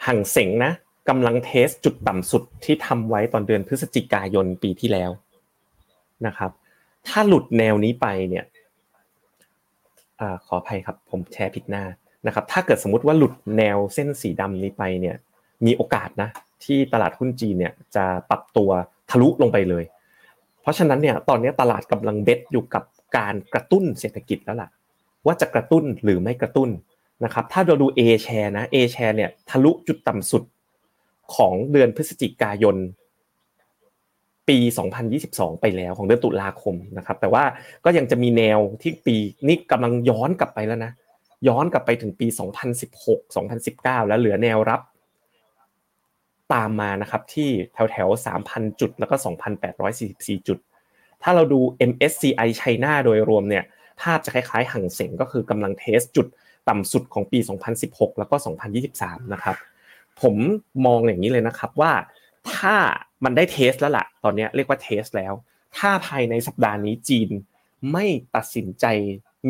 [0.06, 0.72] ห่างเสงนะ
[1.08, 5.10] กำลังเทสจุดต่ำสุดที่ทำไว้ตอนเดือนพฤศจิกายนปีที่แล้ว
[6.26, 6.50] นะครับ
[7.08, 8.44] ถ้าหลุดแนวนี้ไปเนี่ย
[10.20, 11.84] อขออภัยครับ ผมแชร์ผิดหน้า
[12.26, 15.16] นะครับ ถ้าเกิดสมมติว่าหลุดแนวเส้นสีดำนี้ไปเนี่ย
[15.66, 16.28] มีโอกาสนะ
[16.64, 18.70] ที่ตลาดหุ้นจีนเนี่ยจะปรับตัว
[19.10, 19.84] ทะลุลงไปเลย
[20.62, 22.82] เพราะฉะนั้นเนี่ยตอนนี้ตลาดกำลังเบ็ดอยู่กับ
[23.16, 24.68] การกระตุ้นเศรษฐกิจแล้วล่ะ
[25.26, 26.70] ว่าจะกระตุ้นหรือไม่กระตุ้น
[27.24, 30.42] นะครับ ถ้าเราดู A share นะ A share เนี่ยทะลุจุดต่ำสุด
[31.34, 32.76] ของเดือนพฤศจิกายน
[34.48, 34.58] ปี
[35.10, 37.44] 2022 ไปแล้วของเดือนตุลาคมนะครับ แต่ว่า
[37.84, 39.16] ก็ยังจะมีแนวที่ปี
[39.46, 40.92] นี้กำลังย้อนกลับไปแล้วนะ
[41.48, 42.26] ย้อนกลับไปถึงปี
[42.82, 44.80] 2016 2019 แล้วเหลือแนวรับ
[46.54, 48.08] ตามมานะครับที่แถวแถว
[48.44, 49.14] 3,000 จุดแล้วก็
[49.80, 50.58] 2,844 จุด
[51.22, 53.64] ถ้าเราดู MSCI China โดยรวมเนี่ย
[54.00, 56.26] ภาพจะคล้ายๆ ห่างเสงก็คือกำลังเทสจุด
[56.68, 57.38] ต่ำสุดของปี
[57.78, 58.36] 2016 แล้วก็
[58.84, 59.56] 2023 นะครับ
[60.22, 60.34] ผม
[60.86, 61.92] มองอย่างนี้เลยนะครับว่า
[62.54, 62.76] ถ้า
[63.24, 65.32] มันได้เทสแล้วล่ะ ตอนนี้เรียกว่าเทสแล้ว
[65.78, 67.30] ถ้าภายในสัปดาห์นี้จีน
[67.92, 68.04] ไม่
[68.36, 68.84] ตัดสินใจ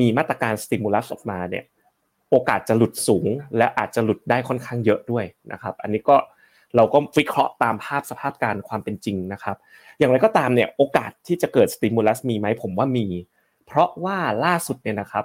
[0.01, 1.65] มีมาตรการสติมูลัสออกมาเนี่ย
[2.31, 3.27] โอกาสจะหลุดสูง
[3.57, 6.17] และอาจจะหลุดได้ค่อนข้างเยอะด้วยนะครับ อันนี้ก็
[6.77, 9.57] เราก็วิเคราะห์ตามภาพสภาพการความเป็นจริงนะครับ
[9.99, 13.07] อย่างไรก็ตามเนี่ยโอกาสที่จะเกิดสติมูลัสมีไหมผมว่ามี
[13.67, 15.25] เพราะว่าล่าสุดเนี่ยนะครับ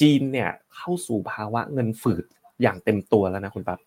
[0.00, 2.24] จีนเนี่ยเข้าสู่ภาวะเงินฝืด
[2.62, 3.80] อย่างเต็มตัวแล้วนะคุณปั๊บ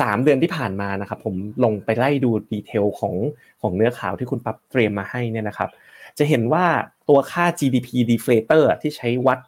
[0.00, 3.14] สามเดือนที่ผ่านมานะครับผมลงไปไล่ดูดีเทลของ
[3.62, 5.70] ของเนื้อข่าวที่คุณปั๊บเตรียมมาให้เนี่ยนะครับ
[6.18, 6.64] จะเห็นว่า
[7.08, 9.38] ตัวค่า GDP deflator ที่ใช้วัด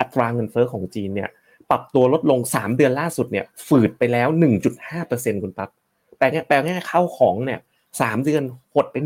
[0.00, 1.30] อัตราเงินเฟ้อของจีนเนี่ย
[1.70, 4.28] ปรับตัวลดลง 3 เดือนล่าสุดเนี่ยฝืดไปแล้ว
[4.86, 5.70] 1.5%คุณปั๊บ
[6.18, 7.60] แปลง่แปลง่ายเข้าของเนี่ย
[8.00, 8.42] สามเดือน
[8.74, 8.96] หดไป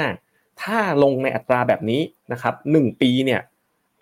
[0.00, 2.00] 1.5 ถ้าลงในอัตราแบบนี้
[2.32, 3.40] นะครับ1ปีเนี่ย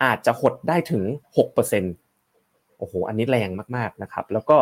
[0.05, 1.03] อาจจะหดได้ถึง
[1.71, 4.59] 6%โอ้โห อันนี้แรงมากๆนะครับ แล้วก็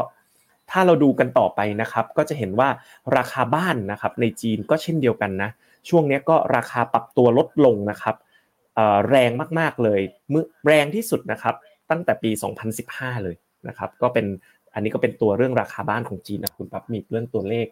[0.71, 2.69] ถ้าเราดูกันต่อไปนะครับ ก็จะเห็นว่า
[3.17, 5.51] ราคาบ้านนะครับในจีนก็เช่นเดียวกันนะ
[5.89, 8.17] ช่วงนี้ก็ราคาปรับตัวลดลงนะครับ
[9.11, 10.01] แรงมากๆเลย
[10.33, 11.55] มือแรงที่สุดนะครับ
[11.91, 12.31] ตั้งแต่ปี
[12.77, 13.37] 2015 เลย
[13.69, 14.27] นะครับก็เป็น
[14.75, 17.67] อันนี้ก็เป็นตัวเรื่องราคาบ้านของจีนนะคุณปั๊บมีเรื่องตัวเลข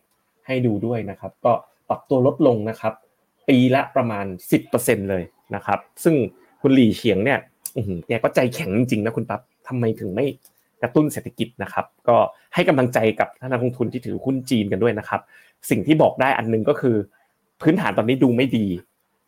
[0.46, 1.52] ให้ดูด้วยนะครับ ก็
[1.88, 2.92] ปรับตัวลดลงนะครับ
[3.48, 4.26] ปีละประมาณ
[4.68, 6.14] 10%เลยนะครับ ซึ่ง
[6.62, 7.38] คุณหลี่เฉียงเนี่ย
[8.08, 10.26] แกก็ใจแข็งจริงๆนะคุณปั๊บทำไมถึงไม่
[10.82, 12.16] กระตุ้นเศรษฐกิจนะครับ ก็
[12.54, 15.20] ให้กำลังใจกับท่านนักลงทุนที่ถือหุ้นจีนกันด้วยนะครับ
[15.70, 16.96] สิ่งที่บอกได้อันนึงก็คือ
[17.62, 18.66] พื้นฐานตอนนี้ดูไม่ดี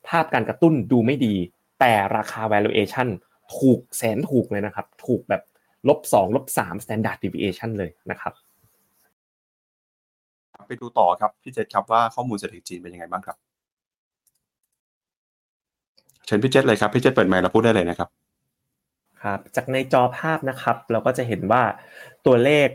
[0.09, 1.35] ภาพการกระตุ้นดูไม่ดี
[1.81, 3.09] แต่ราคา valuation
[3.59, 5.43] ถูกแสนถูกเลยนะครับ ถูกแบบ
[5.89, 8.33] ลบสองลบสาม standard deviation เลยนะครับ
[10.69, 13.37] ไปดูต่อครับพี่เจษครับว่าข้อมูลเศรษฐกิจจีนเป็นยังไงบ้างครับ
[16.27, 18.09] เชิญพี่เจษเลยครับพี่เจษเปิดไมค์เราพูดได้เลยนะครับ
[19.23, 21.63] ครับจากในจอภาพนะครับเราก็จะเห็นว่า
[22.27, 22.69] ตัวเลข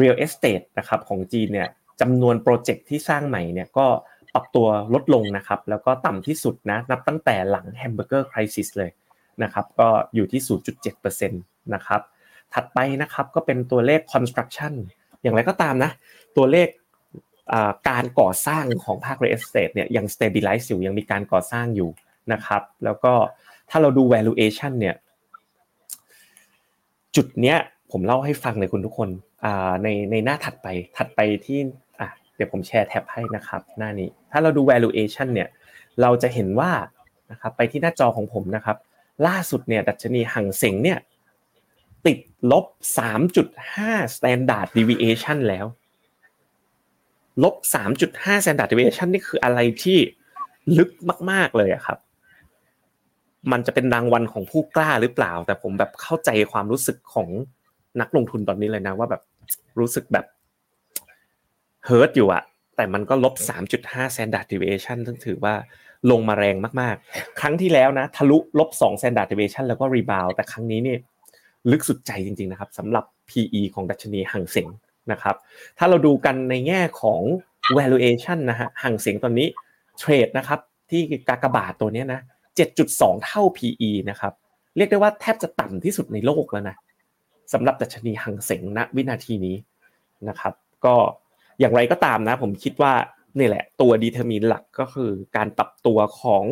[0.00, 1.68] real estate นะครับของจีนเนี่ย
[2.00, 3.86] จำนวน project ที่สร้างใหม่เนี่ยก็
[4.34, 8.90] ปรับตัวลดลงนะครับแล้วก็ต่ำที่สุดนะนับตั้งแต่หลัง hamburger crisis เลย
[9.42, 10.40] นะครับก็อยู่ที่
[10.84, 12.00] 0.7%นะครับ
[12.54, 14.72] ถัดไปนะครับก็เป็นตัวเลข construction
[15.22, 15.90] อย่างไรก็ตามนะ
[16.36, 16.68] ตัวเลข
[17.88, 21.90] การก่อสร้างของภาค real estate เนี่ยยัง stabilize อยู่ยังมีการก่อสร้างอยู่
[22.32, 23.12] นะครับ แล้วก็
[23.70, 24.94] ถ้าเราดู valuation เนี่ย
[27.16, 27.58] จุดเนี้ย
[27.92, 29.10] ผมเล่าให้ฟังเลยคุณทุกคน
[29.82, 31.58] ในในหน้าถัดไปถัดไปที่
[32.00, 35.48] อะเดี๋ยวผมแชร์แท็บให้นะครับ หน้านี้ถ้าเราดู valuation เนี่ย
[36.02, 36.70] เราจะเห็นว่า
[37.30, 38.76] นะครับไปที่หน้าจอของผมนะครับ
[39.26, 40.98] ล่าสุดเนี่ยดัชนีหังเสงเนี่ย
[42.06, 42.18] ติด
[42.52, 42.66] ลบ
[43.38, 45.66] 3.5 standard deviation แล้ว
[47.42, 47.54] ลบ
[48.00, 49.98] 3.5 standard deviation นี่คืออะไรที่
[50.78, 50.90] ลึก
[51.30, 51.98] มาก ๆ เลยครับ
[53.52, 57.28] มันจะเป็นรางวัลของผู้กล้าหรือเปล่า แต่ผมแบบเข้าใจความรู้สึกของ
[58.00, 59.22] นักลงทุนตอนนี้เลยนะว่าแบบ
[59.78, 60.26] รู้สึกแบบ
[61.86, 62.42] เฮิร์ตอยู่อะ
[62.76, 63.34] แต่มันก็ลบ
[63.74, 65.54] 3.5 standard deviation ซึ่งถือว่า
[66.10, 70.96] ลงมาแรงมากๆ ครั้งที่แล้วนะทะลุลบ2 standard deviation แล้วก็รีบาวแต่ครั้งนี้นี่
[71.70, 74.68] ลึกสุดใจจริงๆนะครับสำหรับ PE ของดัชนีฮั่งเส็ง
[75.12, 75.36] นะครับ
[75.78, 77.20] ถ้าเราดูกันในแง่ของ
[77.78, 79.46] valuation นะฮะฮั่งเส็งตอนนี้
[79.98, 82.20] เทรดนะครับที่กากบาทตัวนี้นะ
[82.72, 84.32] 7.2 เท่า PE นะครับ
[84.76, 86.76] เรียกได้ว่าแทบจะต่ำที่สุดในโลกแล้วนะ
[87.52, 89.56] สำหรับดัชนีฮั่งเส็งณวินาทีนี้
[90.28, 90.94] นะครับ ก็
[91.60, 92.92] อย่างไรก็ตามนะ ผมคิดว่า
[93.38, 96.44] นี่แหละ ตัว determine หลักก็คือการปรับตัวของ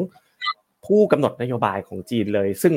[0.86, 2.74] ผู้กำหนดนโยบายของจีนเลย ซึ่ง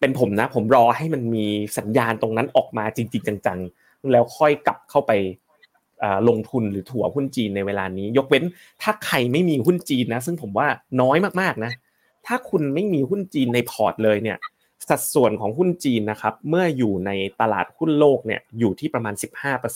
[0.00, 1.46] เป็นผมนะ ผมรอให้มันมี
[1.78, 5.12] สัญญาณตรงนั้นออกมาจริง ๆ จังๆ แล้วค่อยกลับเข้าไป
[6.28, 8.44] ลงทุนหรือถัวหุ้นจีนในเวลานี้ ยกเว้น
[8.82, 10.68] ถ้าใครไม่มีหุ้นจีนนะ ซึ่งผมว่า
[11.00, 11.72] น้อยมากๆนะ
[12.26, 14.38] ถ้าคุณไม่มีหุ้นจีนในพอร์ตเลยเนี่ย
[14.88, 19.14] สัดส่วนของหุ้นจีนนะครับ เมื่ออยู่ในตลาดหุ้นโลกเนี่ยอยู่ที่ประมาณ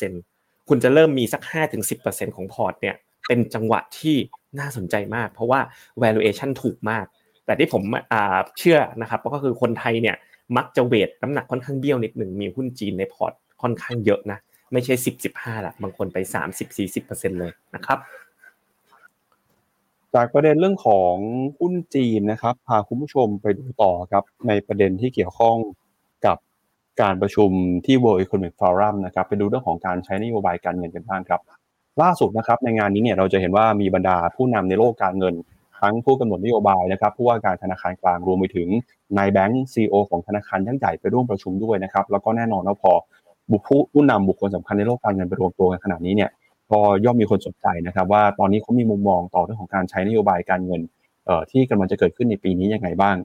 [0.05, 1.43] 15%คุณจะเริ่มมีสัก
[1.89, 2.97] 5-10%ของพอร์ตเนี่ย
[3.27, 4.17] เป็นจังหวะที่
[4.59, 5.61] น่าสนใจมาก เพราะว่า
[6.03, 7.05] valuation ถูกมาก
[7.47, 7.83] แต่ที่ผม
[8.59, 10.17] เชื่อนะครับก็คือคนไทยเนี่ย
[10.57, 13.33] มักจะเวทน้ำหนักค่อนข้างเบี้ยวนิดหนึ่งมีหุ้นจีนในพอร์ต
[13.63, 14.39] ค่อนข้างเยอะนะ
[14.73, 14.95] ไม่ใช่
[15.31, 16.19] 10-15ละบางคนไป
[16.79, 17.99] 30-40%เลยนะครับ
[20.15, 21.15] จากประเด็นเรื่องของ
[21.61, 25.57] หุ้นจีนนะครับพาคุณผู้ชมไปดูต่อครับในประเด็นที่เกี่ยวข้อง
[26.27, 26.39] กับ
[27.03, 27.51] การประชุม
[27.87, 31.41] ที่ World Economic Forum นะครับไปดูเรื่องของการใช้นโยบายการเงินกันบ้างครับ
[32.03, 35.35] ล่าสุดนะครับในงานนี้เนี่ยเราจะเห็นว่ามีบรรดาผู้นำในโลกการเงิน
[35.81, 38.69] ทั้งผู้กำหนดนโยบายนะครับผู้ว่าการธนาคารกลางรวมไปถึง
[39.19, 42.93] นายแบงก์ซีอของธนาคารยักษ์ใหญ่ไปร่วมประชุมด้วยนะครับแล้วก็แน่นอนว่าพอ
[43.53, 46.31] บุคผู้นำบุคคลสำคัญในโลกการเงินไปรวมตัวกันขนาดนี้เนี่ย
[46.73, 50.81] ก็ย่อมมีคนสนใจนะครับ ว่าตอนนี้เขามีมุมมองต่อเรื่องของการใช้นโยบายการเงิน
[51.51, 53.17] ที่กำลังจะเกิดขึ้นในปีนี้ยังไงบ้าง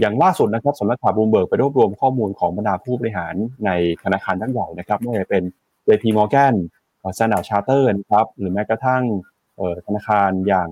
[0.00, 3.34] อย่างล่าสุดนะครับสำนักข่าวบูมเบิร์กไปรวบรวมข้อมูลของบรรดาผู้บริหาร
[3.66, 3.70] ใน
[4.02, 5.42] ธนาคารยักษ์ใหญ่นะครับไม่ว่าจะเป็น
[5.86, 6.54] JP Morgan
[7.16, 9.02] Standard Chartered นะครับหรือแม้กระทั่ง
[9.86, 10.68] ธนาคารอย่าง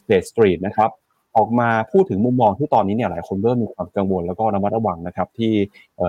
[0.00, 0.90] State Street นะครับ
[1.36, 5.52] ออกมาพูดถึงมุมมองที่ตอนนี้เนี่ยหลายคนเริ่มมีความกังวลแล้วก็ระมัดระวังนะครับที่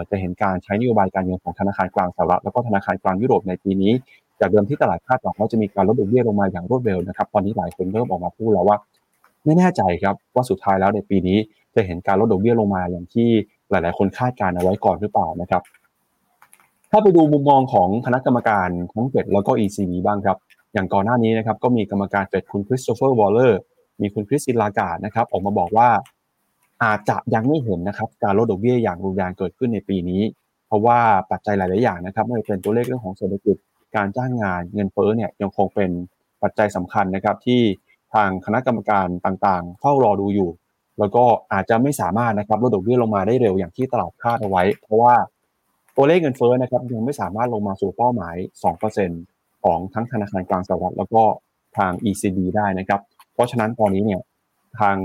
[0.10, 3.94] จะเห็นการใช้นโยบายการเงินของธนาคารกลางสหรัฐแล้วก็ธนาคารกลางยุโรปในปีนี้
[4.40, 8.78] จากเดิมที่ตลาดคาดหวังว่าจะมีการลดดอกเบี้ยลงมาอย่างรวดเร็วนะครับตอนนี้หลายคนเริ่มออกมาพูดแล้วว่า
[9.46, 11.38] ไม่แน่ใจครับว่าสุดท้ายแล้วในปีนี้
[11.76, 13.30] จะเห็นการลดดอกเบี้ยลงมาอย่างที่
[13.70, 15.62] หลาย ๆ คนคาดการณ์เอาไว้ก่อนหรือเปล่านะครับ
[16.92, 20.38] ถ้าไปดูมุมมองของคณะกรรมการทั้งเฟดแล้วก็ ECB บ้างครับ
[20.74, 23.60] อย่างก่อนหน้านี้นะครับก็มีกรรมการเฟดคุณคริสโตเฟอร์วอลเลอร์
[24.02, 25.90] มีคุณคริสตีนลาการ์ดนะครับออกมาบอกว่า
[26.84, 30.22] อาจจะยังไม่เห็นนะครับการลดดอกเบี้ยอย่างรุนแรงเกิดขึ้นในปีนี้
[30.68, 31.00] เพราะว่า
[31.32, 33.56] ปัจจัยหลาย ๆ อย่างนะครับไม่ว่าเป็นตัวเลขเรื่องของเศรษฐกิจ
[33.96, 35.90] การจ้างงานเงินเฟ้อเนี่ยยังคงเป็น
[36.44, 37.62] ปัจจัยสำคัญนะครับที่
[38.14, 40.50] ทางคณะกรรมการต่าง ๆ เฝ้ารอดูอยู่
[41.00, 41.24] แล้วก็
[41.54, 45.14] อาจจะไม่สามารถนะครับลดดอกเบี้ยลงมาได้เร็วอย่างที่ตลาดคาดเอาไว้ เพราะว่า
[45.98, 48.36] ตัวเลขเงินเฟ้อนะครับยังไม่สามารถลงมาสู่เป้าหมาย
[49.00, 51.24] 2%ของทั้งธนาคารกลางสหรัฐแล้วก็
[51.78, 53.02] ทาง ECB ได้นะครับ
[53.34, 54.22] เพราะฉะนั้นตอนนี้เนี่ย
[54.80, 54.98] ทาง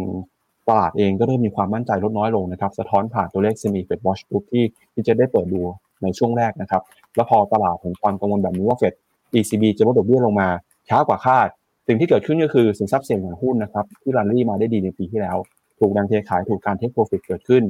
[0.68, 5.60] ตลาดเองก็เริ่มมีความมั่นใจลดน้อยลงนะครับ สะท้อนผ่านตัวเลข Semi Fed Watch Group ที่ที่จะได้เปิดดู
[6.02, 6.82] ในช่วงแรกนะครับ
[7.16, 8.94] แล้วพอตลาดของความกังวลแบบนี้ว่า Fed
[9.38, 10.48] ECB จะลดดอกเบี้ยลงมา
[10.88, 11.48] ช้ากว่าคาด
[11.86, 15.36] สิ่งที่เกิดขึ้นก็คือสินทรัพย์เสี่ยงอย่างหุ้นนะครับที่ run rally มาได้ดีในปีที่แล้ว
[15.78, 17.62] ถูกดังเทขายถูกการ take profit เกิดขึ้น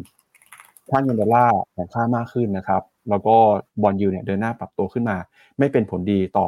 [0.90, 3.36] ค่าเงินดอลลาร์แข็งค่ามากขึ้นนะครับ แล้วก็
[3.82, 5.16] bond yield เนี่ยเดินหน้าปรับตัวขึ้นมา
[5.58, 6.46] ไม่เป็นผลดีต่อ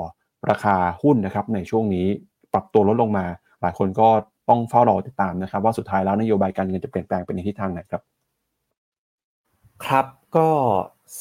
[0.50, 2.06] ราคาหุ้นนะครับในช่วงนี้
[2.52, 3.26] ปรับตัวลดลงมา
[3.60, 4.08] หลายคนก็
[4.48, 8.02] ต้องเฝ้ารอติดตามนะครับ ว่าสุดท้ายแล้วนโยบายการเงินจะเปลี่ยนแปลงไปในทิศทางไหนครับ
[9.84, 10.48] ครับก็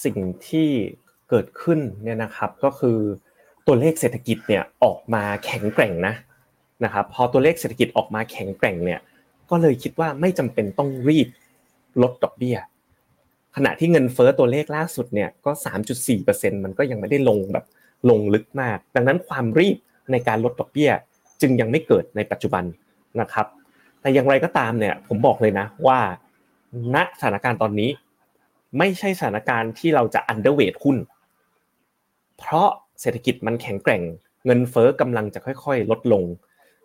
[0.04, 0.70] สิ่งที่
[1.30, 2.98] เกิดขึ้นเนี่ยนะครับก็คือ
[3.68, 6.14] ตัวเลขเศรษฐกิจเนี่ยออกมาแข็งแกร่งนะ
[6.84, 9.00] นะครับพอตัวเลขเศรษฐกิจออกมาแข็งแกร่งเนี่ย
[9.50, 11.28] ก็เลยคิดว่าไม่จำเป็นต้องรีบ
[12.02, 12.58] ลดดอกเบี้ย
[13.56, 15.52] ขณะที่เงินเฟ้อตัวเลขล่าสุดเนี่ยก็
[16.08, 17.66] 3.4%มันก็ยังไม่ได้ลงแบบ
[18.10, 19.78] ลงลึกมาก ดังนั้นความรีบ
[20.12, 20.92] ในการลดดอกเบี้ย
[21.42, 22.64] จึงยังไม่เกิดในปัจจุบัน
[23.22, 23.48] นะครับ
[24.02, 26.00] แต่อย่างไรก็ตามเนี่ยผมบอกเลยนะว่า
[26.96, 27.90] ณสถานการณ์ตอนนี้
[28.78, 30.98] ไม่ใช่สถานการณ์ที่เราจะอันเดอร์เวทหุ้น
[32.38, 32.70] เพราะ
[33.02, 34.02] เศรษฐกิจมันแข็งแกร่ง
[34.46, 36.24] เงินเฟ้อกำลังจะค่อย ๆ ลดลง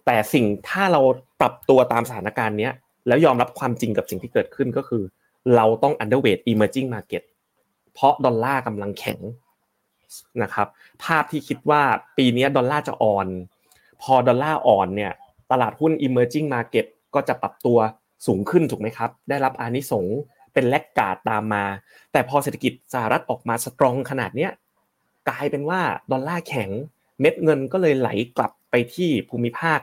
[0.07, 1.01] แต่สิ่งถ้าเรา
[1.41, 2.71] ปรับตัวตามสถานการณ์นี้
[3.07, 5.03] แล้วยอมรับความจริงกับสิ่งที่เกิดขึ้นก็คือ
[5.55, 7.23] เราต้อง underweight emerging market
[7.95, 9.19] เพราะดอลลาร์กำลังแข็ง
[10.43, 10.69] นะครับ
[11.05, 11.83] ภาพที่คิดว่า
[12.17, 13.29] ปีนี้ดอลลาร์จะอ่อน
[14.03, 15.13] พอดอลลาร์อ่อนเนี่ย
[15.51, 17.79] ตลาดหุ้น emerging market ก็จะปรับตัว
[18.27, 20.19] สูงขึ้นถูกไหมครับ ได้รับอานิสงส์
[20.55, 21.65] เป็นแลกกาดตามมา
[22.13, 24.51] แต่พอเศรษฐกิจสหรัฐออกมาสตรองขนาดเนี้ย
[25.29, 25.81] กลายเป็นว่า
[26.13, 26.71] ดอลลาร์แข็ง
[27.21, 29.81] เม็ดเงินก็เลยไหลกลับไปที่ภูมิภาค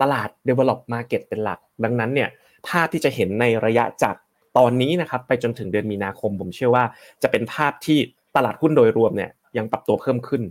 [0.00, 2.28] ตลาด develop market เป็นหลัก ดังนั้นเนี่ย
[2.68, 4.16] ภาพที่จะเห็นในระยะจาก
[4.58, 6.84] ตอนนี้นะครับไปจนถึงเดือนมีนาคมผมเชื่อว่า
[7.22, 7.98] จะเป็นภาพที่
[8.36, 10.42] ตลาดหุ้นโดยรวมเนี่ยยังปรับตัวเพิ่มขึ้น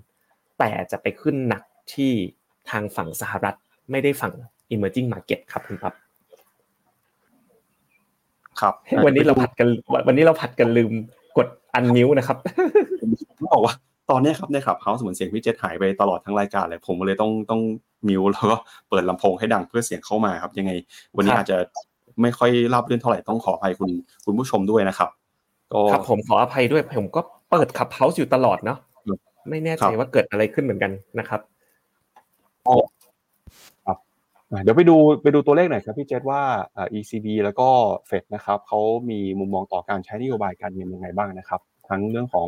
[0.59, 2.11] แต่จะไปขึ้นหนักที่
[2.69, 3.55] ทางฝั่งสหรัฐ
[3.91, 4.33] ไม่ได้ฝั่ง
[4.73, 5.93] emerging market ครับคุณปั๊บ
[8.59, 8.73] ครับ
[9.05, 9.67] วันนี้เราผัดกัน
[10.07, 10.91] วันนี้เราผัดกันลืม
[11.37, 12.37] กดอันนิ้วนะครับ
[13.39, 13.73] ต้องบอกว่า
[14.09, 17.61] ตอนนี้ครับในครับเฮาส์เหมือนเสียงพี่เจษหายไปตลอดทั้งรายการเลยผมเลยต้องต้อง
[18.07, 18.57] มิวแล้วก็
[18.89, 20.71] เปิดลำโพงให้ดังเพื่อเสียงเข้ามาครับ ยังไง
[21.15, 21.57] วันนี้อาจจะ
[22.21, 23.89] ไม่ค่อยรับเรื่องเท่าไหร่ต้องขออภัยคุณ
[24.25, 25.09] คุณผู้ชมด้วยนะครับ
[25.73, 28.77] ก็ครับผมขออภัยด้วยผมก็เปิดขับเฮาส์อยู่ตลอดเนาะ
[29.49, 31.41] ไม่แน่ใจว่าเกิดอะไรขึ้นเหมือนกันนะครับ
[33.85, 33.97] ครับ
[34.63, 36.41] เดี๋ยวไปดูไปดูตัวเลขหน่อยครับพี่เจษว่า
[36.97, 37.69] ECB แล้วก็
[38.07, 42.47] เฟดนะครับเขามีมุมมองต่อการใช้นโยบายการเงินยังไงบ้างนะครับ ทั้งเรื่องของ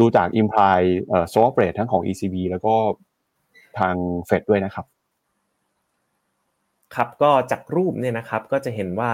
[0.00, 2.74] ดูจาก imply เอ่อ swap rate ทั้งของ ECB แล้วก็
[3.78, 3.94] ทาง
[4.26, 4.86] เฟดด้วยนะครับ
[6.94, 9.12] ครับก็จากรูปเนี่ยนะครับก็จะเห็นว่า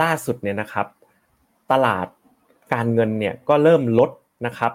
[0.00, 0.86] ล่าสุดเนี่ยนะครับ
[1.72, 2.06] ตลาด
[2.74, 4.10] การเงินเนี่ยก็เริ่มลด
[4.46, 4.72] นะครับ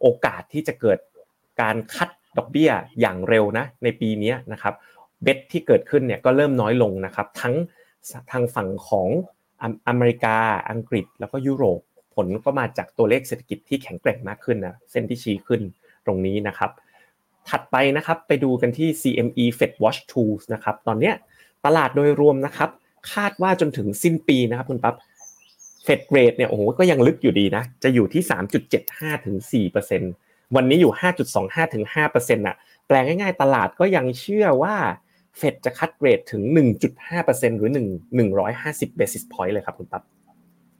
[0.00, 0.98] โอกาสที่จะเกิด
[1.62, 4.74] การคัดดอกเบี้ยอย่างเร็วนะในปีนี้นะครับ
[5.22, 7.54] เบ็ดที่เกิดขึ้นเนี่ยก็เริ่มน้อยลงนะครับ ทั้ง
[8.30, 9.08] ทางฝั่งของ
[9.88, 10.36] อเมริกา
[10.70, 11.80] อังกฤษแล้วก็ยุโรป
[12.14, 15.60] ผลก็มาจากตัวเลขเศรษฐกิจที่แข็งแกร่งมากขึ้นนะเส้นที่ชี้ขึ้น
[16.06, 16.70] ตรงนี้นะครับ
[17.50, 21.14] ถัดไปนะครับไปดูกันที่ CME Fed Watch Tools นะครับตอนเนี้ย
[21.66, 22.70] ตลาดโดยรวมนะครับ
[23.12, 24.94] คาดว่าจนถึงสิ้นปีนะครับคุณปั๊บ
[25.84, 28.22] เฟดเรทเนี่ยโอ้โหก็ยังลึกอยู่ดีนะจะอยู่ที่
[28.74, 29.36] 3.75ถึง
[29.96, 30.92] 4%วันนี้อยู่
[31.32, 34.76] 5.25ถึง5%น่ะแปลง่ายๆตลาดก็ยังเชื่อว่า
[35.38, 36.42] เฟดจะคัดเรทถึง
[37.00, 40.02] 1.5%หรือ1 150 basis point เลยครับคุณปั๊บ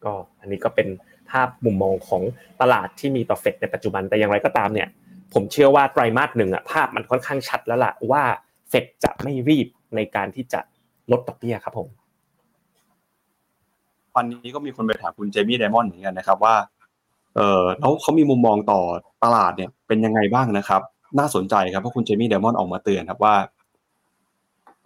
[0.05, 0.89] ก็อันนี้ก็เป็น
[1.31, 2.23] ภาพมุมมองของ
[2.61, 4.89] ตลาดที่มีต่อเฟดในปัจจุบันแต่อย่างไรก็ตามเนี่ย
[5.35, 8.23] ผมเชื่อว่าไตรมาสหนึ่งอะภาพมันค่อนข้างชัดแล้วล่ะว่า
[8.69, 9.67] เฟดจะไม่รีบ
[9.97, 10.61] ในการที่จะ
[11.11, 11.89] ลดดอกเบี้ยครับผม
[14.17, 16.57] วันนี้ก็มีคนไปถามคุณเจมี่ไดมอนด์เหมือนกันนะครับว่า
[17.37, 18.81] เออแล้วเขามีมุมมองต่อ
[19.25, 20.83] ตลาดเนี่ยเป็นยังไงบ้างนะครับ
[21.19, 23.35] น่าสนใจครับเพราะคุณเจมี่ไดมอนด์ออกมาเตือนครับว่า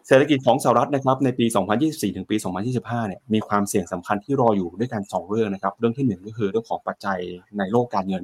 [0.07, 1.47] เศรษฐกิจของสหรัฐนะครับในปี
[1.81, 2.37] 2024 ถึงปี
[2.73, 7.19] 2025 เนี่ยมีความเสี่ยงสำคัญที่รออยู่ด้วยกัน2เรื่องนะครับ เรื่องที่1ก็คือเรื่องของปัจจัย
[7.59, 8.23] ในโลกการเงิน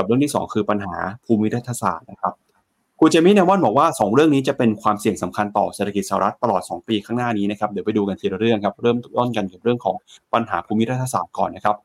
[0.00, 2.34] กับเรื่องที่ 2 คือปัญหาภูมิรัฐศาสตร์นะครับ
[3.00, 9.96] คุณเจมี่เนวอนบอกว่า 2 เรื่องนี้จะเป็นความเสี่ยงสำคัญต่อเศรษฐกิจสหรัฐตลอด 2 ปีข้างหน้านี้นะครับเดี๋ยวไปดูกันทีละเรื่องครับเริ่มต้นกันกับเรื่องของ
[10.34, 11.76] ปัญหาภูมิรัฐศาสตร์ก่อนนะครับ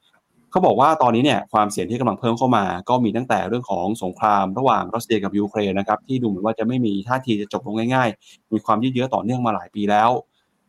[0.52, 10.10] เขาบอกว่าตอนนี้เนี่ยความเสี่ยงที่กำลังเพิ่มเข้ามา ก็มีตั้งแต่เรื่องของสงคราม ระหว่างรัสเซียกับยูเครนนะครับที่ดูเหมือนว่าจะไม่มีท่าทีจะจบลงง่าย ๆ มีความยืดเยื้อต่อเนื่องมาหลายปีแล้ว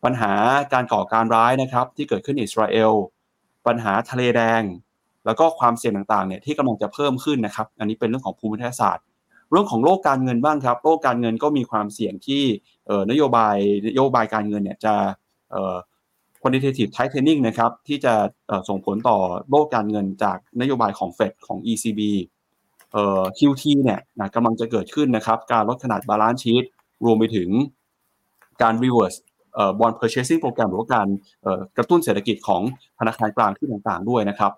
[0.04, 0.32] ปัญหา
[0.72, 2.92] การก่อการร้ายนะครับที่เกิดขึ้นในอิสราเอล
[3.66, 4.62] ปัญหาทะเลแดง
[5.26, 9.04] แล้วก็ความเสี่ยงต่างๆเนี่ยที่กำลังจะเพิ่มขึ้นนะครับอันนี้เป็นเรื่องของภูมิรัฐศาสตร์
[9.50, 12.42] เรื่องของโลกการเงินบ้างครับโลกการเงินก็มีความเสี่ยงที่
[13.10, 13.56] นโยบาย
[13.88, 14.94] นโยบายการเงินเนี่ยจะ
[16.40, 18.14] quantitative tightening นะครับที่จะ
[18.68, 19.18] ส่งผลต่อ
[19.50, 22.00] โลกการเงินจากนโยบายของ Fed ของ ECB
[22.92, 24.00] เอ่อ QT เนี่ย
[24.34, 26.64] กำลังจะเกิดขึ้นนะครับการลดขนาด balance sheet
[27.04, 27.48] รวมไปถึง
[28.62, 29.18] การ reverse
[29.54, 31.08] เอ่อ bond purchasing program หรือว่าการ
[31.76, 32.62] กระตุ้นเศรษฐกิจของ
[32.98, 34.52] ธนาคารกลางที่ต่างๆด้วยนะครับ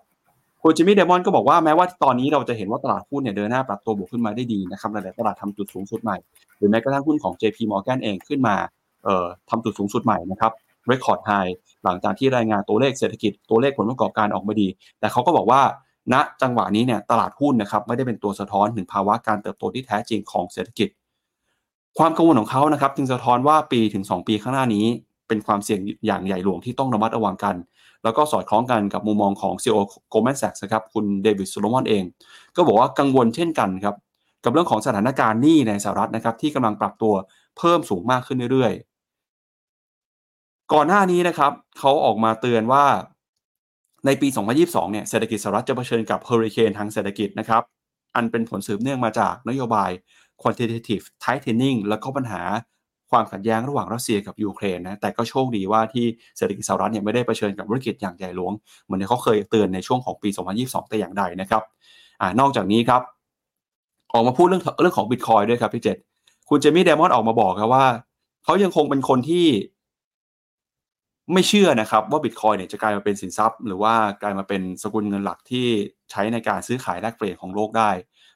[0.63, 6.17] คุณจิมมี่เดมอนก็บอกว่าแม้ว่าตอนนี้เราจะเห็นว่าตลาดหุ้นเนี่ยเดินหน้าปรับตัวบวกขึ้นมาได้ดีนะครับหลายๆตลาดทำจุดสูงสุดใหม่
[6.57, 8.55] หรือแม้กระทั่งหุ้นของ JP Morgan เองขึ้นมา
[9.03, 10.51] เอ่อทำจุดสูงสุดใหม่นะครับ
[10.91, 11.51] record high
[11.83, 14.67] หลังจากที่รายงานตัวเลขเศรษฐกิจตัวเลขผลประกอบการออกมาดี
[14.99, 15.61] แต่เขาก็บอกว่า
[16.13, 20.89] ณจังหวะนี้เนี่ยตลาดหุ้นนะครับไม่ได้เป็นตัวสะท้อนถึงภาวะการเติบโตที่แท้จริงของเศรษฐกิจ
[21.97, 24.85] ความกังวลของเขานะครับจึงสะท้อนว่าปีถึง 2 ปีข้างหน้านี้
[25.27, 27.55] เป็นความเสี่ยงอย่างใหญ่หลวงที่ต้องระมัดระวังกัน
[28.03, 29.79] แล้วก็สอดคล้องกันกับมุมมองของ CEO
[30.13, 32.03] Goldman Sachs นะครับคุณเดวิดซูโลมอนเอง
[32.55, 33.95] ก็บอกว่ากังวลเช่นกันครับ
[34.43, 37.13] กับเรื่องของสถานการณ์หนี้ในสหรัฐนะครับที่กำลังปรับตัว
[37.57, 42.85] เพิ่มสูงมากขึ้นเรื่อยๆ ก่อนหน้านี้นะครับเขาออกมาเตือนว่า
[44.05, 44.27] ในปี
[44.59, 47.63] 2022 เนี่ยเศรษฐกิจสหรัฐจะเผชิญกับเฮอริเคนทางเศรษฐกิจนะครับ
[48.15, 49.91] อันเป็นผลสืบเนื่องมาจากนโยบาย
[50.41, 52.41] quantitative tightening แล้วก็ปัญหา
[53.11, 56.05] ความขัดแย้งระหว่างรัสเซียกับยูเครนนะแต่ก็โชคดีว่าที่
[56.37, 61.63] เศรษฐกิจสหรัฐเนี่ยไม่ได้เผชิญกับวิกฤตอย่างใหญ่หลวง เหมือนที่เขาเคยเตือนในช่วงของปี 2022 แต่อย่างใดนะครับ
[62.21, 63.01] อ่านอกจากนี้ครับ
[64.13, 65.97] ออกมาพูดเรื่องเรื่องของบิตคอยด้วยครับพี่เจษ
[66.49, 67.85] คุณเจมี่เดมอนออกมาบอกครับว่า
[68.43, 69.45] เขายังคงเป็นคนที่
[71.33, 75.67] ไม่เชื่อนะครับว่าบิตคอยเนี่ยจะกลายมาเป็นสินทรัพย์ หรือว่ากลายมาเป็นสกุลเงินหลักที่
[76.11, 77.89] ใช้ในการซื้อขายแลกเปลี่ยนของโลกได้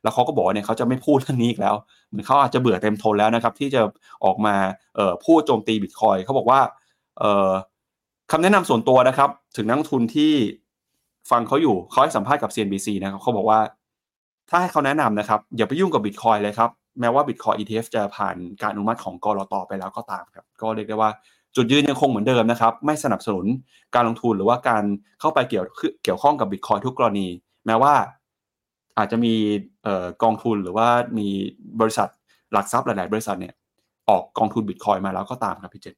[0.03, 1.75] แล้วเขาก็บอกเนี่ยเขาจะไม่พูดเรื่องนี้อีกแล้ว
[2.09, 3.81] เหมือนเขาอาจจะเบื่อเต็มทนแล้วนะครับ ที่จะ
[4.25, 4.55] ออกมา
[4.95, 6.59] เพูดโจมตีบิตคอยเขาบอกว่า
[7.19, 7.51] เอ่อ
[8.31, 10.33] คำแนะนำส่วนตัวนะครับ ถึงนักลงทุนที่
[11.31, 13.59] ฟังเขาอยู่เขาให้สัมภาษณ์กับ CNBC นะครับเขาบอกว่า
[14.49, 21.11] ถ้าให้เขาแนะนำนะครับ อย่าไปยุ่งกับบิตคอยเลยครับ แม้ว่าบิตคอย ETF จะผ่านการอนุมัติของกรอตไปแล้วก็ตามครับ ก็เรียกได้ว่า
[21.55, 23.45] จุดยืนยังคงเหมือนเดิมนะครับ ไม่สนับสนุน
[23.95, 24.83] การลงทุนหรือว่าการ
[25.19, 25.65] เข้าไปเกี่ยว
[26.03, 27.27] เกี่ยวข้องกับบิตคอยทุกกรณี
[27.65, 27.93] แม้ว่า
[28.97, 29.33] อาจจะมี
[30.23, 31.27] กองทุนหรือว่ามี
[31.79, 32.07] บริษัท
[32.51, 33.53] หลักทรัพย์หลาย ๆ บริษัทเนี่ย
[34.09, 35.95] ออกกองทุนบิตคอยมาแล้วก็ตามครับพี่เจษ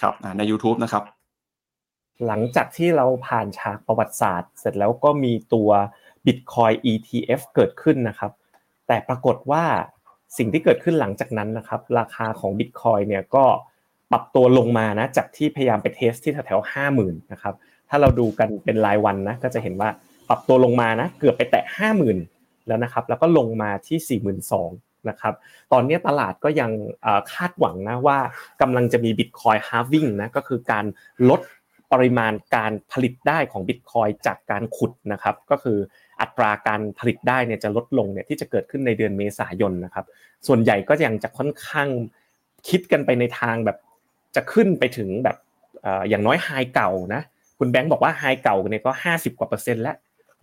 [0.00, 1.04] ครับใน YouTube นะครับ
[2.26, 5.70] หลังจากที่เราผ่านฉากประวัติศาสตร์ เสร็จแล้วก็มีตัว
[6.26, 8.32] Bitcoin ETF เกิดขึ้นนะครับ
[8.86, 9.64] แต่ปรากฏว่า
[10.38, 13.44] สิ่งที่เกิดขึ้นหลังจากนั้นนะครับ ราคาของ Bitcoin เนี่ยก็
[14.12, 17.54] ปรับตัวลงมานะจากที่พยายามไปเทสที่แถวๆห้าหมื่นนะครับ
[17.88, 19.90] ถ้าเราดูกันเป็นรายวันนะก็จะเห็นว่า
[20.30, 22.18] ปรับตัวลงมานะเกือบไปแตะห้าหมื่น
[22.68, 25.34] แล้วนะครับแล้วก็ลงมาที่4 2 0 0 0นะครับ
[25.72, 26.70] ตอนนี้ตลาดก็ยัง
[27.32, 28.18] คาดหวังนะว่า
[28.60, 30.84] กำลังจะมีบิตคอยฮาร์วิ่งนะก็คือการ
[31.30, 31.40] ลด
[31.92, 35.78] ปริมาณการผลิตได้ของบิตคอยจากการขุดนะครับก็คือ
[36.20, 40.06] อัตราการผลิตได้เนี่ยจะลดลงเนี่ยที่จะเกิดขึ้นในเดือนเมษายนนะครับ
[40.46, 41.88] ส่วนใหญ่ก็ยังจะค่อนข้าง
[42.68, 43.78] คิดกันไปในทางแบบ
[44.36, 45.36] จะขึ้นไปถึงแบบ
[46.08, 47.22] อย่างน้อยไฮเก่านะ
[47.58, 49.96] คุณแบงค์บอกว่าไฮเก่าเนี่ยก็ 50กว่าเปอร์เซ็นต์แล้ว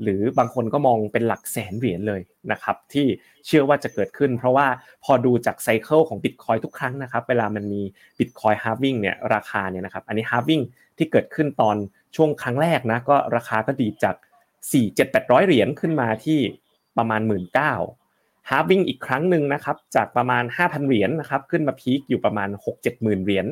[0.03, 2.21] หรือบางคนก็มองเป็นหลักแสนเหรียญเลย
[2.51, 3.05] นะครับที่
[3.45, 4.67] เชื่อว่าจะเกิดขึ้น เพราะว่า
[5.03, 7.81] พอดูจากไซเคิลของ Bitcoin ทุกครั้งนะครับเวลามันมี
[8.17, 10.63] Bitcoin halving เนี่ยราคาเนี่ยนะครับอันนี้ halving
[10.97, 11.75] ที่เกิดขึ้นตอน
[12.15, 14.15] ช่วงครั้งแรกนะก็ราคาก็ดีจาก
[14.61, 16.39] 4 7 8 0 0 เหรียญขึ้นมาที่
[16.97, 23.45] ประมาณ 1 9 0 0 halving อีกครั้งหนึ่งนะครับจากประมาณ 5,000 เหรียญนะครับขึ้นมา peak อยู่ประมาณ 6-7หมื่นเหรียญ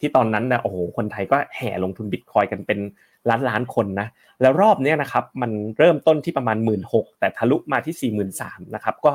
[0.00, 2.78] ที่ตอนนั้นนะโอ้โหคนไทยก็แห่ลงทุนบิตคอยกันเป็น
[3.28, 4.08] ล้านล้านคนนะ
[4.40, 6.80] แล้วรอบนี้นะครับมันเริ่มต้นที่ประมาณ 1.6 หมื่น
[7.20, 8.42] แต่ทะลุมาที่4 3 0 0 0นส
[8.74, 9.12] นะครับก็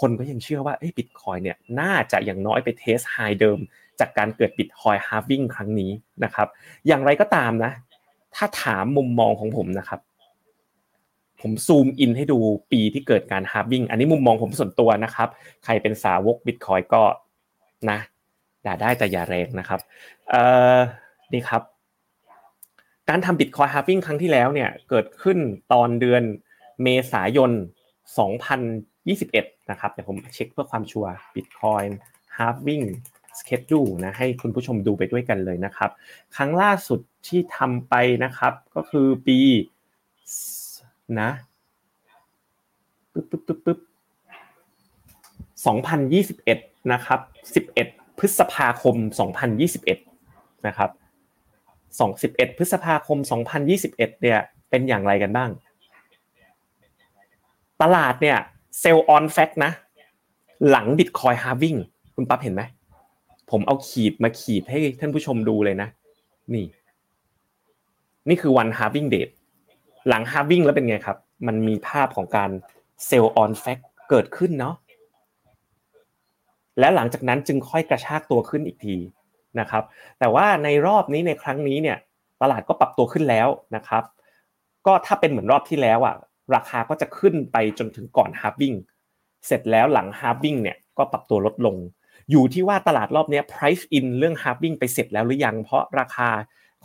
[0.00, 3.58] คนก็ยังเชื่อว่าบิตคอยเนี่ยน่าจะอย่างน้อยไป test high เดิม
[4.00, 5.90] จากการเกิด Bitcoin halving ครั้งนี้
[6.24, 6.48] นะครับ
[6.86, 7.72] อย่างไรก็ตามนะ
[8.34, 10.00] ถ้าถามมุมมองของผมนะครับ
[11.40, 12.38] ผม zoom in ให้ดู
[12.72, 15.28] ปีที่เกิดการ halving อันนี้มุมมองผมส่วนตัวนะครับ
[15.64, 17.02] ใครเป็นสาวกบิตคอยก็
[17.90, 17.98] นะ
[18.66, 19.80] ด่าได้แต่อย่าแรงนะครับ
[20.30, 20.42] เอ่
[20.76, 20.78] อ
[21.32, 21.62] นี่ครับ
[23.08, 25.38] การทำ Bitcoin halving ครั้งที่แล้วเนี่ยเกิดขึ้น
[25.72, 26.22] ตอนเดือน
[26.82, 27.50] เมษายน
[28.80, 31.82] 2021 นะครับเดี๋ยวผมเช็คเพื่อความชัวร์บิตคอย
[32.38, 32.82] ฮาร์วิ่ง
[33.38, 35.90] สเกจดูนะให้คุณผู้ชมดูไปด้วยกันเลยนะครับ
[36.36, 37.94] ครั้งล่าสุดที่ทำไป
[38.24, 39.38] นะครับก็คือปี
[41.20, 41.30] นะ
[43.12, 43.78] ปึ๊บปึ๊บปึ๊บปึ๊บ
[46.36, 47.20] 2021 นะครับ
[47.74, 48.96] 11 พฤษภาคม
[49.80, 50.90] 2021 นะครับ
[51.96, 53.18] 21 พฤษภาคม
[53.70, 54.38] 2021 เนี่ย
[54.70, 55.50] เป็นอย่างไรกันบ้าง
[57.82, 58.38] ตลาดเนี่ย
[58.80, 59.72] sell on fact นะ
[60.70, 61.76] หลัง Bitcoin halving
[62.14, 62.62] คุณปั๊บเห็นไหม
[63.50, 65.88] ผมเอาขีดมาขีดให้ท่านผู้ชมดูเลยนะ
[66.54, 66.66] นี่
[68.28, 69.28] นี่คือวัน halving date
[70.08, 72.50] หลัง halving แล้วเป็นไงครับ มันมีภาพของการ
[73.06, 73.78] sell on fact
[74.10, 74.74] เกิดขึ้นเนาะ
[76.78, 78.96] และหลังจากนั้นจึงค่อยกระชากตัวขึ้นอีกที
[79.60, 79.84] นะครับ
[80.18, 81.98] แต่ว่าในรอบนี้ในครั้งนี้เนี่ย
[82.42, 84.04] ตลาดก็ปรับตัวขึ้นแล้วนะครับ
[84.86, 86.16] ก็ถ้าเป็นเหมือนรอบที่แล้วอะ
[86.54, 88.74] ราคาก็จะขึ้นไปจนถึงก่อน halving
[89.46, 91.76] เสร็จแล้วหลัง halving เนี่ยก็ปรับตัวลดลง
[92.30, 96.28] อยู่ที่ว่าตลาดรอบนี้ price in เรื่อง halving ไปเสร็จแล้วหรือยัง เพราะราคา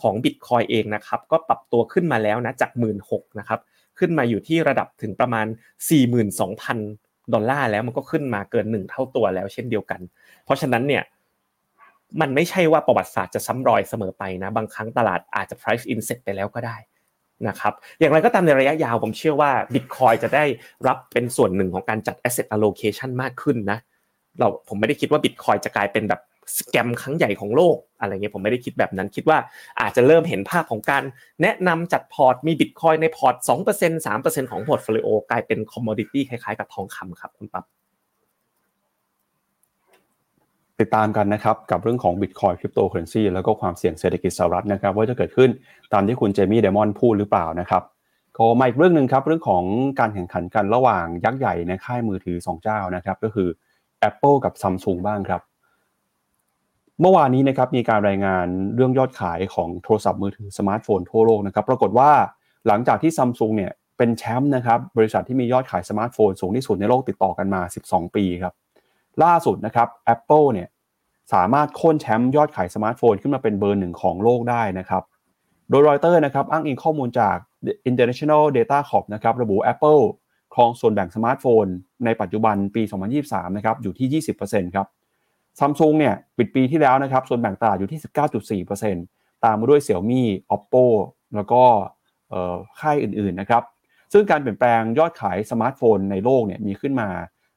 [0.02, 2.98] ของ Bitcoin เองนะครับก็ปรับตัวขึ้นมาแล้วนะจาก 1.6 หมื่น
[3.40, 3.60] นะครับ
[4.00, 5.48] ขึ้นมาอยู่ที่ระดับถึงประมาณ
[6.20, 10.02] 42,000 ดอลลาร์แล้วมันก็ขึ้นมาเกิน 1 เท่าตัวแล้วเช่นเดียวกัน
[10.46, 11.04] เพราะฉะนั้นเนี่ย
[12.22, 16.78] มันไม่ใช่ว่าประวัติศาสตร์จะซ้ำรอยเสมอไปนะ บางครั้งตลาดอาจจะ price in เสร็จไปแล้วก็ได้
[17.48, 20.44] นะครับอย่างไรก็ตามในระยะยาวผมเชื่อว่า Bitcoin จะได้
[20.88, 23.80] รับเป็นส่วนหนึ่งของการจัด asset allocation มากขึ้นนะ
[24.40, 26.22] เราผมไม่ได้คิดว่า Bitcoin จะกลายเป็นแบบ
[26.58, 29.38] scam ครั้งใหญ่ของโลกอะไรเงี้ยผมไม่ได้คิดแบบนั้นคิดว่า
[29.82, 31.04] อาจจะเริ่มเห็นภาพของการ
[31.42, 37.66] แนะนำจัดพอร์ตมีบิตคอยในพอร์ต2% 3%ของ portfolio กลายเป็น commodity คล้ายๆกับทองคำครับคุณปั๊บ
[40.80, 45.50] ติดตามกันนะครับกับเรื่องของ Bitcoin Cryptocurrency แล้วก็ความเสี่ยงเศรษฐกิจสหรัฐนะครับว่าจะเกิดขึ้น
[45.94, 47.84] ตามที่คุณเจมี่ไดมอนพูดหรือเปล่านะครับ
[48.38, 49.64] ก็มาอีกเรื่องหนึ่งครับเรื่องของ
[50.00, 53.50] การแข่งขันกันระหว่างยักษ์ใหญ่ในค่ายมือถือ 2 เจ้านะครับก็คือ
[54.10, 55.42] Apple กับ Samsung บ้างครับ
[57.02, 62.12] เมื่อวานนี้นะครับมีการรายงานเรื่องยอดขายของโทรศัพท์มือถือสมาร์ทโฟนทั่วโลกนะครับปรากฏว่า
[62.68, 68.54] หลังจากที่ซัมซุงเนี่ยเป็นแชมป์นะครับบริษัทที่มียอดขายสมาร์ทโฟนสูงที่สุดในโลกติดต่อกันมา 12 ปีครับ
[69.24, 70.68] ล่าสุดนะครับ Apple เนี่ย
[71.34, 75.04] สามารถโค่นแชมป์ยอดขายสมาร์ทโฟนขึ้นมาเป็นเบอร์หนึ่งของโลกได้นะครับ
[75.70, 77.38] โดยรอยเตอร์นะครับอ้างอิงข้อมูลจาก
[77.90, 80.02] International Data Corp นะครับระบุ Apple
[80.54, 81.66] ครองส่วนแบ่งสมาร์ทโฟน
[82.06, 82.82] ในปัจจุบันปี
[83.20, 84.88] 2023 นะครับอยู่ที่ 20%ครับ
[85.60, 90.24] ซัมซุงเนี่ยปิดปีที่แล้วนะครับส่วนแบ่งตลาดอยู่ที่ 19.4%ตามมาด้วย Xiaomi
[90.56, 90.86] Oppo
[91.36, 91.64] แล้วก็
[92.80, 93.64] ค่ายอื่นๆนะครับ
[94.14, 97.10] ซึ่งการเปลี่ยนแปลงยอดขายสมาร์ทโฟนในโลกเนี่ยมีขึ้นมา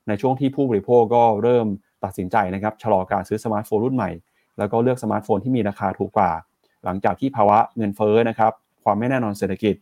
[0.08, 1.66] ในช่วงที่ผู้บริโภคก็เริ่ม
[2.04, 4.10] ตัดสินใจนะครับชะลอการซื้อสมาร์ทโฟนรุ่นใหม่
[4.58, 6.30] แล้วก็เลือกสมาร์ทโฟนที่มีราคาถูกกว่า
[6.84, 8.52] หลังจากที่ภาวะเงินเฟ้อนะครับ
[8.84, 9.74] ความไม่แน่นอนเศรษฐกิจ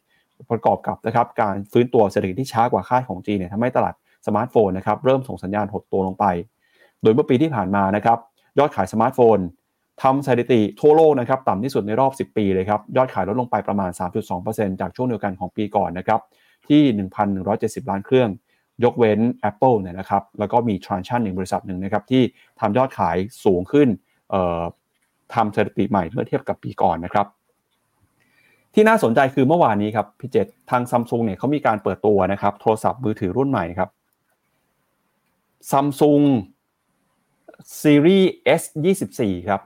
[0.51, 3.95] ประกอบกับนะครับการฟื้นตัวเศรษฐกิจที่ช้ากว่าคาดของจีนเนี่ยทำให้ตลาด
[4.27, 6.25] สมาร์ทโฟนนะครับเริ่มส่งสัญญาณหดตัวลงไป
[7.03, 8.19] โดยเมื่อปีที่ผ่านมานะครับ
[8.59, 9.39] ยอดขายสมาร์ทโฟน
[10.03, 13.91] ทำสถิติทั่วโลกนะครับต่ำที่สุดในรอบ 10 ปีเลยครับยอดขายลดลงไปประมาณ
[14.37, 16.21] 3.2%จากช่วงเดียวกันของปีก่อนนะครับ
[16.69, 16.83] ที่
[17.41, 18.29] 1,170 ล้านเครื่อง
[18.85, 19.21] ยกเว้น
[19.51, 22.23] Apple เนี่ยนะครับ แล้วก็มี Transion หนึ่งบริษัทหนึ่งนะครับที่
[22.61, 23.89] ทำยอดขายสูงขึ้น
[25.35, 27.27] ทำสถิติใหม่เมื่อเทียบกับปีก่อนนะครับ
[28.75, 33.91] ที่น่าสนใจคือเมื่อวานนี้ครับพี่เจษทางซัมซุงเนี่ยเขามีการเปิดตัวนะครับ โทรศัพท์มือถือรุ่นใหม่ครับ
[35.71, 36.23] ซัมซุง
[37.83, 38.63] ซีรีส์ S
[39.07, 39.61] 24ครับ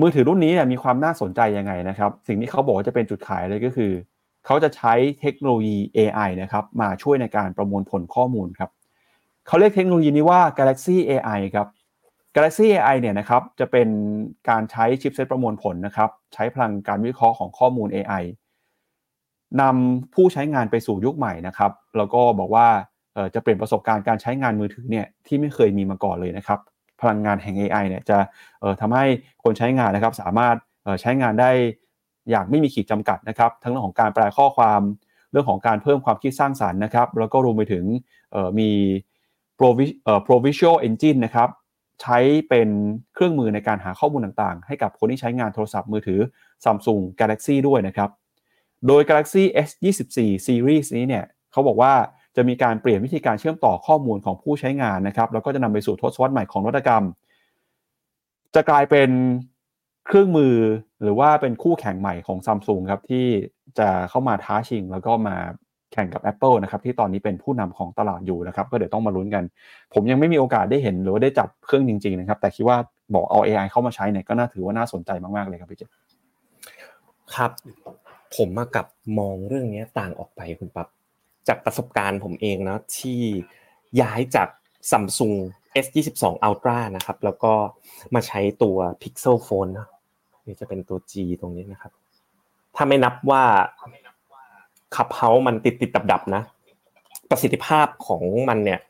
[0.00, 3.92] มือถือรุ่นนี้เนี่ยมีความน่าสนใจยังไงนะครับ สิ่งที่เขาบอกว่าจะเป็นจุดขายเลยก็คือ
[4.48, 8.70] เขาจะใช้เทคโนโลยี AI นะครับมาช่วยในการประมวลผลข้อมูลครับ
[9.46, 11.68] เขาเรียกเทคโนโลยีนี้ว่า Galaxy AI ครับ
[12.36, 13.88] Galaxy AI เนี่ยนะครับจะเป็น
[14.48, 18.22] การใช้ชิปเซตประมวลผลนะครับใช้พลังการวิเคราะห์ของข้อมูล AI
[19.60, 22.68] นำผู้ใช้งานไปสู่ยุคใหม่นะครับ แล้วก็บอกว่า
[23.34, 26.58] จะเปลี่ยนประสบการณ์การใช้งานมือถือเนี่ยที่ไม่เคยมีมาก่อนเลยนะครับ
[27.00, 28.18] พลังงานแห่ง AI เนี่ยจะ
[28.80, 29.04] ทำให้
[29.42, 30.56] คนใช้งานนะครับสามารถ
[31.00, 31.52] ใช้งานได้
[32.30, 34.80] อย่างไม่มีขีดจำกัดนะครับทั้งเรื่องของการแปลข้อความ
[35.32, 37.84] เรื่องของการเพิ่มความคิดสร้างสารรค์นะครับ แล้วก็รวมไปถึง
[38.58, 38.70] มี
[40.26, 41.48] Provisional Engine นะครับ
[42.02, 42.18] ใช้
[42.48, 42.68] เป็น
[43.14, 46.20] เครื่องมือในการหาข้อมูลต่างๆ ให้กับคนที่ใช้งานโทรศัพท์มือถือ
[46.64, 48.10] Samsung Galaxy ด้วยนะครับ
[48.86, 51.92] โดย Galaxy S24 Series นี้เนี่ยเขาบอกว่า
[52.36, 57.04] จะมีการเปลี่ยนวิธีการเชื่อมต่อข้อมูลของผู้ใช้งานนะครับ แล้วก็จะนำไปสู่ทศวรรษใหม่ของนวัตกรรม
[58.54, 59.10] จะกลายเป็น
[60.08, 60.54] เครื่องมือ
[61.02, 63.26] หรือว่าเป็นคู่แข่งใหม่ของ Samsung ครับที่
[63.78, 65.36] จะเข้ามาท้าชิง แล้วก็มา
[65.92, 69.44] แข่งกับ Apple นะครับที่ตอนนี้เป็นผู้นำของตลาดอยู่นะครับก็เดี๋ยวต้องมาลุ้นกัน
[69.94, 72.76] ผมยังไม่มีโอกาสได้เห็นหรือว่าได้จับเครื่องจริงๆนะครับแต่คิดว่า
[73.14, 75.82] บอกเอา AI เข้ามาใช้เนี่ยก็น่าถือว่าน่าสนใจมากๆเลยครับพี่เจ
[77.34, 77.50] ครับ
[78.36, 78.86] ผมมากับ
[79.18, 80.88] มองเรื่องนี้ต่างออกไปคุณปั๊บ
[81.48, 83.20] จากประสบการณ์ผมเองนะที่
[84.00, 84.48] ย้ายจาก
[84.90, 85.36] Samsung
[85.84, 87.52] S22 Ultra นะครับแล้วก็
[88.14, 89.88] มาใช้ตัว Pixel Phone นะ
[90.48, 91.92] นี่จะเป็นตัว G ตรงนี้นะครับ
[92.76, 93.42] ถ้าไม่นับว่า
[94.96, 96.42] ขับเฮามันติดติดดับดับนะ
[97.30, 98.80] ประสิทธิภาพของมันเนี่ย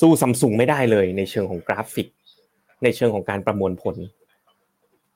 [0.00, 2.08] สู้ซัมซุงไม่ได้เลย ในเชิงของกราฟิก
[2.82, 3.96] ในเชิงของการประมวลผล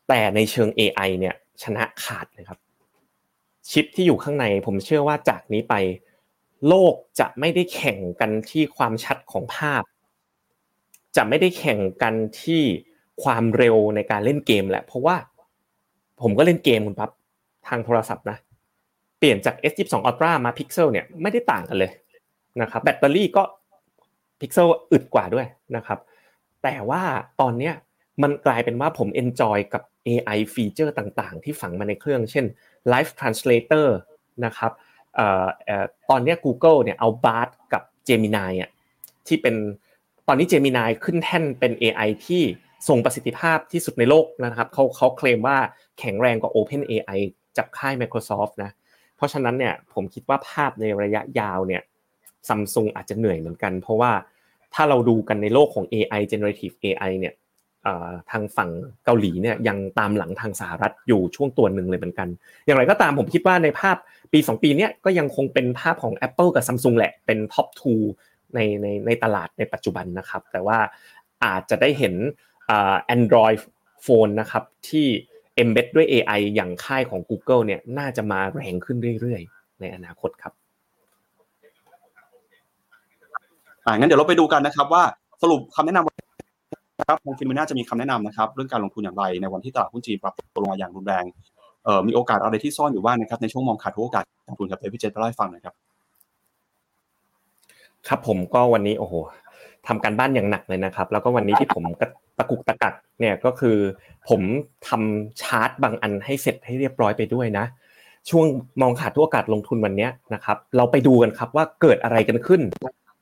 [0.08, 2.58] แต่ในเชิง AI เนี่ยชนะขาดเลยครับ
[3.70, 5.74] ชิปที่อยู่ข้างในผมเชื่อว่าจากนี้ไป
[6.68, 9.82] โลกจะไม่ได้แข่งกันที่ความชัดของภาพ
[11.16, 12.62] จะไม่ได้แข่งกันที่
[13.22, 15.16] ความเร็วในการเล่นเกมแหละ เพราะว่า
[16.22, 17.10] ผมก็เล่นเกมคุณปั๊บ
[17.68, 18.38] ทางโทรศัพท์นะ
[19.18, 21.92] เปลี่ยนจาก S22 Ultra มา Pixel เนี่ยไม่ได้ต่างกันเลย
[22.62, 23.42] นะครับแบตเตอรี่ก็
[24.40, 25.46] Pixel อึดกว่าด้วย
[25.76, 25.98] นะครับ
[26.62, 27.02] แต่ว่า
[27.40, 27.72] ตอนนี้
[28.22, 32.44] มันกลายเป็นว่าผม enjoy กับ AI ฟีเจอร์ต่างๆ ที่ฝังมาในเครื่อง เช่น
[32.92, 33.86] Live Translator
[34.44, 34.72] นะครับ
[36.10, 38.70] ตอนนี้ Google เนี่ยเอา Bard กับ Gemini อะ
[39.26, 39.54] ที่เป็น
[40.28, 42.42] ตอนนี้ Gemini ขึ้นแท่นเป็น AI ที่
[42.88, 45.56] ทรงประสิทธิภาพที่สุดในโลกนะครับเขาเขาเคลมว่า
[45.98, 47.20] แข็งแรงกว่า Open AI
[47.56, 48.70] จากค่าย Microsoft นะ
[49.16, 51.82] เพราะฉะนั้นเนี่ยผมคิดว่าภาพในระยะยาวเนี่ย
[52.48, 54.12] ซัมซุงอาจจะเหนื่อยเหมือนกัน เพราะว่า
[54.74, 57.34] ถ้าเราดูกันในโลกของ AI generative AI เนี่ย
[58.30, 58.70] ทางฝั่ง
[59.04, 62.28] เกาหลีเนี่ยยังตามหลังทางสหรัฐอยู่ช่วงตัวหนึ่งเลยเหมือนกัน
[62.64, 63.96] อย่างไรก็ตามผมคิดว่าในภาพ
[64.32, 67.68] ปี 2 ปีนี้ก็ยังคงเป็นภาพของ Apple กับ Samsung แหละเป็นท็อป
[68.12, 70.78] 2 ในในในตลาดในปัจจุบันนะครับ แต่ว่า
[71.44, 72.14] อาจจะได้เห็น
[73.14, 73.58] Android
[74.04, 75.06] phone นะครับที่
[75.62, 80.52] embed ด้วย AI อย่างค่ายของ Google เนี่ยน่าจะมาแรงขึ้นเรื่อยๆ ในอนาคตครับ
[83.84, 85.02] อ่างั้นเดี๋ยวเราไปดูกันนะครับว่า
[85.42, 91.24] สรุปคำแนะนำครับทางฟินมิน่าจะมีคำแนะนำนะครับเรื่องการลงทุนอย่างไรในวันที่ตลาดหุ้นจีนปรับตัวลงมาอย่างรุนแรง
[91.84, 95.74] เอ่อมีโอกาสอะไรที่ซ่อนอยู่บ้างนะครับในช่วงมองขาดโอกาสลงทุนกับเดพี่เจตเล่าให้ฟังหน่อยครับ
[98.08, 99.14] ครับผมก็วันนี้โอ้โห
[99.88, 101.84] ทำการบ้านอย่างหนักเลยนะครับ แล้วก็วันนี้ที่ผม
[102.38, 103.76] ตะกุกตะกักเนี่ยก็คือ
[104.28, 104.40] ผม
[104.88, 107.64] ทำชาร์ตบางอันให้เสร็จให้เรียบร้อยไปด้วยนะ
[108.30, 108.46] ช่วง
[108.80, 112.60] มองขาดทุกโอกาสลงทุนวันนี้นะครับ เราไปดูกันครับว่าเกิดอะไรกันขึ้น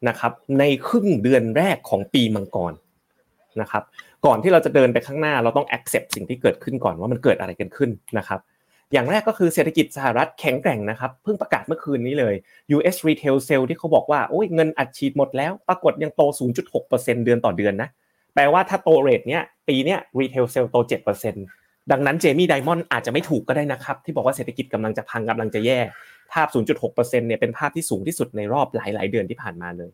[0.09, 2.73] นะครับ ในครึ่งเดือนแรกของปีมังกร
[3.61, 3.83] นะครับ
[4.27, 8.41] ก่อนที่เราจะเดินไปข้างหน้าเราต้อง accept สิ่งที่เกิดขึ้นก่อนว่ามันเกิดอะไรกันขึ้นนะครับ
[8.93, 12.35] อย่างแรกก็คือเศรษฐกิจสหรัฐแข็งแกร่งนะครับเพิ่งประกาศเมื่อคืนนี้เลย
[12.77, 16.23] US Retail Sale ที่เขาบอกว่าโอ้ยเงินอัดฉีดหมดแล้วปรากฏยังโต
[16.75, 17.89] 0.6%เดือนต่อเดือนนะ
[18.35, 20.77] แปลว่าถ้าโต rate เนี้ยปีเนี้ย Retail Sale โต
[21.35, 25.81] 7%ดังนั้นเจมี่ไดมอนด์อาจจะไม่ถูกก็ได้นะครับ ที่บอกว่าเศรษฐกิจกำลังจะพังกำลังจะแย่
[26.33, 26.49] ภาพ
[26.85, 29.91] 0.6%เนี่ยเป็นภาพที่สูงที่สุดในรอบหลาย ๆ เดือนที่ผ่านมาเลย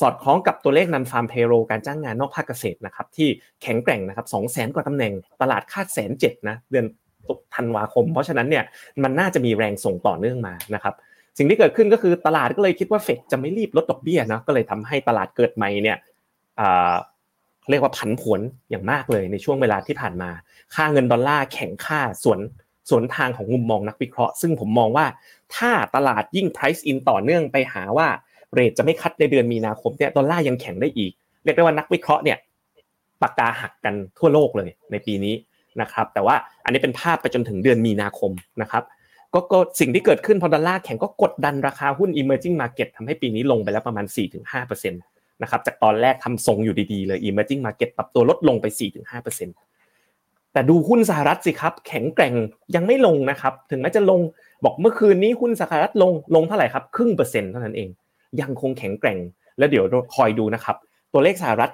[0.00, 3.28] สอดคล้องกับตัวเลขนันฟาร์มเพโรการจ้างงานนอกภาคเกษตรนะครับที่
[3.62, 5.12] แข็งแกร่งนะครับ2 0 0 0 0 0กว่าตำแหน่ง
[5.42, 6.86] ตลาดคาดแสนเจ็ดนะเดือน
[7.54, 8.64] ธันวาคม เพราะฉะนั้นเนี่ย
[9.02, 10.94] มันน่าจะมีแรงส่งต่อเนื่องมานะครับ
[11.38, 15.98] สิ่งที่เกิดขึ้นก็คือตลาดก็เลยคิดว่าเฟดจะไม่รีบลดดอกเบี้ยนะก็เลยทำให้ตลาดเกิดใหม่เนี่ย
[17.70, 20.30] เรียกว่าผันผวนอย่างมากเลยในช่วงเวลาที่ผ่านมา
[20.74, 22.38] ค่าเงินดอลลาร์แข็งค่าส่วน
[22.90, 25.06] ส่วนทางของมุมมองนักวิเคราะห์ ซึ่งผมมองว่า
[25.56, 28.08] ถ้าตลาดยิ่ง price in ต่อเนื่องไปหาว่า
[28.54, 31.12] เรทจะไม่คัดในเดือนมีนาคมเนี่ยดอลลาร์ยังแข็งได้อีก
[31.44, 32.38] เรียกได้ว่านักวิเคราะห์เนี่ย
[33.22, 35.34] ปากกาหักกันทั่วโลกเลยในปีนี้
[35.80, 38.30] นะครับแต่ว่าอันนี้เป็นภาพไปจนถึงเดือนมีนาคม
[38.62, 38.84] นะครับ
[39.52, 44.06] ก็สิ่งที่เกิดขึ้นพอดอลลาร์แข็งก็กดดันราคาหุ้น emerging market ทำให้ปีนี้ลงไปแล้วประมาณ
[44.52, 48.66] 4-5%นะครับจากตอนแรกทำทรงอยู่ดีๆเลย emerging market ปรับตัวลดลงไป
[49.80, 52.34] 4-5%แต่ดูหุ้นสหรัฐสิครับ แข็งแกร่ง
[52.74, 54.20] ยังไม่ลงนะครับ ถึงแม้จะลง
[54.64, 57.88] บอกเมื่อคืนนี้หุ้นสหรัฐลงลงเท่าไหร่ครับครึ่งเปอร์เซ็นต์เท่านั้นเอง
[58.40, 59.18] ยังคงแข็งแกร่ง
[59.58, 60.76] แล้วเดี๋ยวคอยดูนะครับ
[61.12, 61.70] ตัวเลขสหรัฐ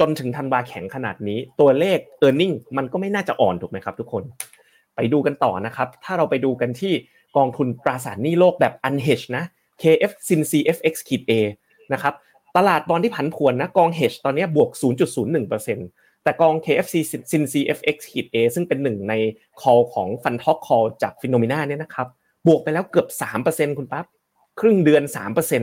[0.00, 4.22] จนถึงธันวาแข็งขนาดนี้ ตัวเลข e a r n i n g มันก็ไม่น่าจะอ่อนถูกไหมครับ ทุกคน
[4.96, 6.92] ไปดูกันต่อนะครับ ถ้าเราไปดูกันที่
[7.36, 9.44] กองทุนตราสารหนี้โลกแบบ unhedge นะ
[9.82, 10.94] KF sin CFX
[11.30, 11.32] A
[11.92, 12.14] นะครับ
[12.56, 14.70] ตลาดบอลที่ผันผวนนะกอง hedge ตอนนี้บวก
[15.46, 16.94] 0.01%แต่กอง KFC
[17.30, 17.96] sin CFX
[18.34, 19.14] A ซึ่งเป็นหนึ่งใน
[19.60, 22.08] call ของ Fund Talk Call จาก Phenomena เนี่ยนะครับ
[22.46, 23.08] บวกไปแล้วเกือบ
[23.42, 24.06] 3%คุณปั๊บ
[24.60, 25.02] ครึ่งเดือน
[25.36, 25.62] 3%น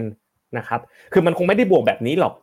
[0.62, 0.82] ะครับ
[1.14, 2.34] คือมันคงไม่ได้บวกแบบนี้หรอก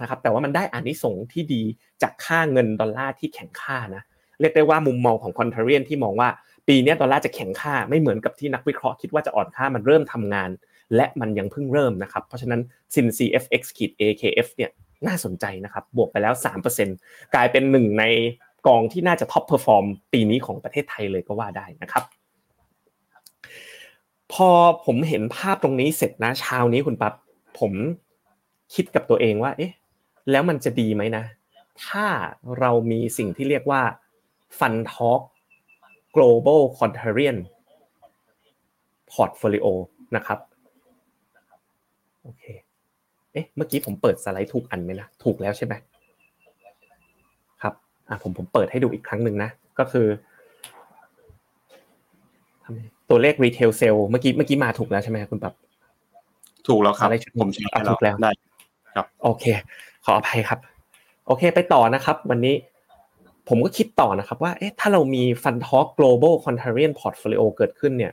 [0.00, 1.62] นะครับแต่ว่ามันได้อานิสงส์ที่ดี
[2.02, 4.02] จากค่าเงินดอลลาร์ที่แข็งค่านะ
[4.40, 6.28] เรียกได้ว่ามุมมองของคอนเทเรียนที่มองว่า
[6.68, 10.50] ปีนี้ดอลลาร์จะแข็งค่าไม่เหมือนกับที่นักวิเคราะห์คิดว่าจะอ่อนค่ามันเริ่มทำงาน
[10.96, 12.60] และมันยังเพิ่งเริ่มนะครับ เพราะฉะนั้น
[12.94, 14.70] ซิน CFX ขีด AKF เนี่ย
[15.06, 16.34] น่าสนใจนะครับบวกไปแล้ว
[16.84, 18.04] 3%กลายเป็นหนึ่งใน
[18.66, 22.04] กองที่น่าจะ top perform ปีนี้ของประเทศไทยเลยก็ว่าได้นะครับ
[24.32, 24.50] พอ
[24.84, 27.14] ผมเห็นภาพตรงนี้เสร็จนะเช้านี้คุณปั๊บ
[27.58, 27.72] ผม
[28.74, 29.72] คิดกับตัวเองว่า เอ๊ะ
[30.30, 31.24] แล้วมันจะดีไหมนะ
[31.86, 32.06] ถ้า
[32.58, 33.82] เรามีสิ่งที่เรียกว่า
[34.58, 35.20] FundTalk
[36.14, 37.38] Global Contrarian
[39.12, 39.66] Portfolio
[40.16, 40.38] นะครับ
[42.22, 42.44] โอเค
[43.32, 45.74] เอ๊ะ เมื่อกี้ผมเปิดสไลด์ถูกอันไหมนะ ถูกแล้วใช่ไหม
[47.62, 47.74] ครับ
[48.08, 50.06] อะผมผมเปิดให้ดูอีกครั้งหนึ่งนะ ก็คือ
[53.10, 55.54] ตัวเลข retail sale เมื่อกี้เมื่อกี้มาถูกแล้วใช่ไหมคุณปั๊บ
[56.68, 57.08] ถูกแล้วครับ
[57.40, 58.32] ผมใช้ถูกแล้วได้
[58.96, 59.44] ครับโอเค
[60.04, 60.58] ขออภัยครับ
[61.26, 62.54] โอเค ไปต่อนะครับ วันนี้
[63.48, 68.12] ผมก็คิดต่อนะครับว่าเอ๊ะถ้าเรามี Fund Talk Global Contrarian Portfolio เกิดขึ้นเนี่ย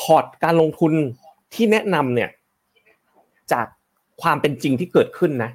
[0.00, 0.92] พอร์ตการลงทุน
[1.54, 2.30] ที่แนะนำเนี่ย
[3.52, 3.66] จาก
[4.22, 5.50] ความเป็นจริงที่เกิดขึ้นนะ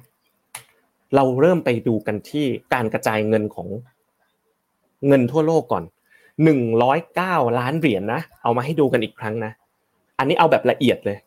[1.14, 2.44] เราเริ่มไปดูกันที่
[2.74, 3.68] การกระจายเงินของ
[5.06, 5.84] เงินทั่วโลกก่อน
[6.44, 9.52] หนึ่งร้อยเก้าล้านเหรียญนะ เอามาให้ดูกันอีกครั้งนะ
[10.18, 11.18] อันนี้เอาแบบละเอียดเลย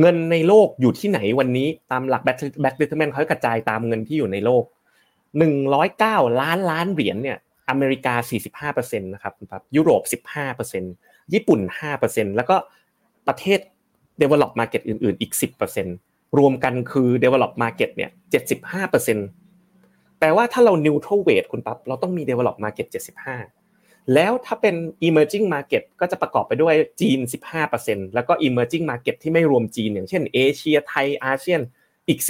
[0.00, 4.64] เงินในโลกอยู่ที่ไหนวันนี้ตามหลัก Black Black-Litterman เขากระจายตามเงินที่อยู่ในโลก
[5.38, 7.38] หนึ่งร้อยเก้าล้านล้านเหรียญเนี่ย
[7.68, 10.92] อเมริกาสี่สิบห้าเปอร์เซ็นต์นะครับครับยุโรปสิบห้าเปอร์เซ็นต์
[11.32, 12.56] ญี่ปุ่นห้าเปอร์เซ็นต์แล้วก็
[13.28, 13.60] ประเทศ
[14.22, 15.96] develop market อื่นๆ อีกสิบเปอร์เซ็นต์
[16.38, 19.26] รวมกันคือ develop market เนี่ยเจ็ดสิบห้าเปอร์เซ็นต์
[20.18, 23.36] แปลว่าถ้าเรา neutral weight คุณปั๊บเราต้องมี develop market เจ็ดสิบห้า
[24.14, 24.74] แล้วถ้าเป็น
[25.06, 27.18] emerging market ก็จะประกอบไปด้วยจีน
[27.66, 31.60] 15%แล้วก็ emerging market ที่ไม่รวมจีน อย่างเช่นเอเชียไทยอาเซียน
[32.08, 32.20] อีก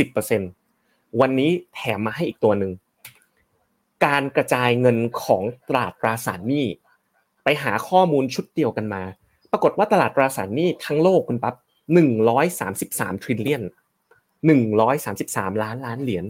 [0.54, 2.72] 10%วันนี้แถมมาให้อีกตัวหนึ่ง
[4.06, 6.66] การกระจายเงินของตลาดตราสารหนี้
[7.44, 9.02] ไปหาข้อมูลชุดเดียวกันมา
[9.52, 11.54] ปรากฏว่าตลาดตราสารหนี้ทั้งโลกคุณปั๊บ
[12.38, 13.62] 133 trillion
[14.82, 16.26] 133 ล้านล้านเหรียญ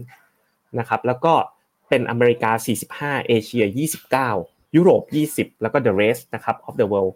[0.79, 1.33] นะครับแล้วก็
[1.89, 2.51] เป็นอเมริกา
[3.15, 3.65] 45 เอเชีย
[4.31, 5.03] 29 ยุโรป
[5.33, 7.13] 20 แล้วก็ the rest นะครับ of the world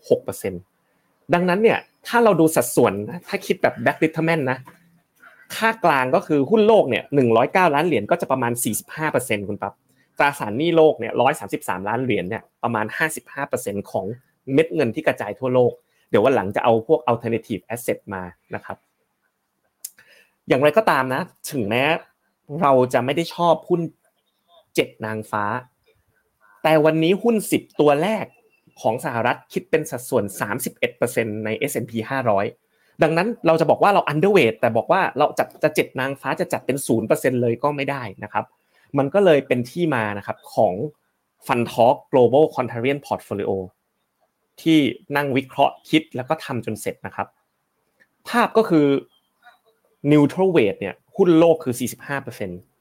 [0.61, 2.93] 6%ดังนั้นเนี่ยถ้าเราดูสัดส่วน
[3.27, 4.59] ถ้าคิดแบบ back determinant นะ
[5.55, 7.03] ค่ากลางก็คือหุ้นโลกเนี่ย
[7.39, 8.51] 109 ล้านเหรียญก็จะประมาณ
[8.99, 9.73] 45%คุณปั๊บ
[10.17, 11.13] ตราสารหนี้โลกเนี่ย
[11.49, 12.85] 133 ล้านเหรียญเนี่ยประมาณ
[13.39, 14.05] 55%ของ
[14.53, 15.71] เม็ดเงินที่กระจายทั่วโลก
[16.09, 18.23] เดี๋ยววันหลังจะเอาพวก alternative asset มา
[18.55, 18.77] นะครับ
[20.47, 21.83] อย่างไรก็ตามนะ ถึงแม้
[22.61, 23.81] เราจะไม่ได้ชอบหุ้น
[24.75, 25.43] เจ็ดนางฟ้า
[26.63, 28.25] แต่วันนี้หุ้น 10 ตัวแรก
[28.81, 30.23] ของสหรัฐคิดเป็นสัดส่วน
[30.83, 31.91] 31%ใน S&P
[32.47, 36.77] 500 ดังนั้นเราจะบอกว่าเรา underweight แต่บอกว่าเราจะจะเจ็ดนางฟ้าจะจัดเป็น
[37.09, 38.45] 0%เลยก็ไม่ได้นะครับ
[38.97, 40.73] มันก็เลยเป็นที่มานะครับของ
[41.47, 43.51] f u n Talk Global Contrarian Portfolio
[44.61, 44.79] ที่
[45.15, 47.27] นั่งวิเคราะห์คิดแล้วก็ทำจนเสร็จนะครับ
[48.29, 48.87] ภาพก็คือ
[50.11, 51.73] neutral weight เนี่ยหุ้นโลกคือ
[52.21, 52.76] 45%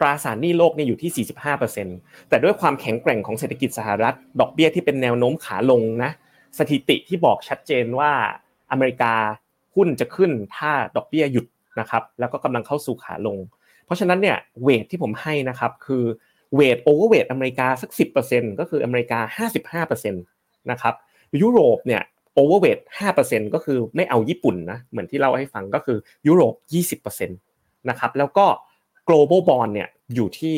[0.00, 1.26] ตราสารหนี้โลกเนี่ยอยู่ที่
[1.74, 6.10] 45%แต่ด้วยความแข็งแกร่งของเศรษฐกิจสหรัฐ ดอกเบี้ยที่เป็นแนวโน้มขาลงนะ
[6.58, 8.12] สถิติที่บอกชัดเจนว่า
[8.70, 9.14] อเมริกา
[9.74, 11.46] หุ้นจะขึ้นถ้าดอกเบี้ยหยุด
[11.80, 13.38] นะครับ แล้วก็กำลังเข้าสู่ขาลง
[13.84, 16.04] เพราะฉะนั้นเนี่ยเวทที่ผมให้นะครับคือ
[16.54, 17.90] เวทโอเวอร์เวทอเมริกาสัก
[18.24, 19.46] 10%ก็คืออเมริกา
[19.84, 20.94] 55%นะครับ
[21.42, 22.02] ยุโรปเนี่ย
[22.34, 22.78] overweight
[23.16, 26.54] 5%ก็คือไม่เอาญี่ปุ่นนะเหมือนที่เล่าให้ฟังก็คือยุโรป
[27.02, 28.46] 20%นะครับแล้วก็
[29.08, 30.56] global bond เนี่ยอยู่ที่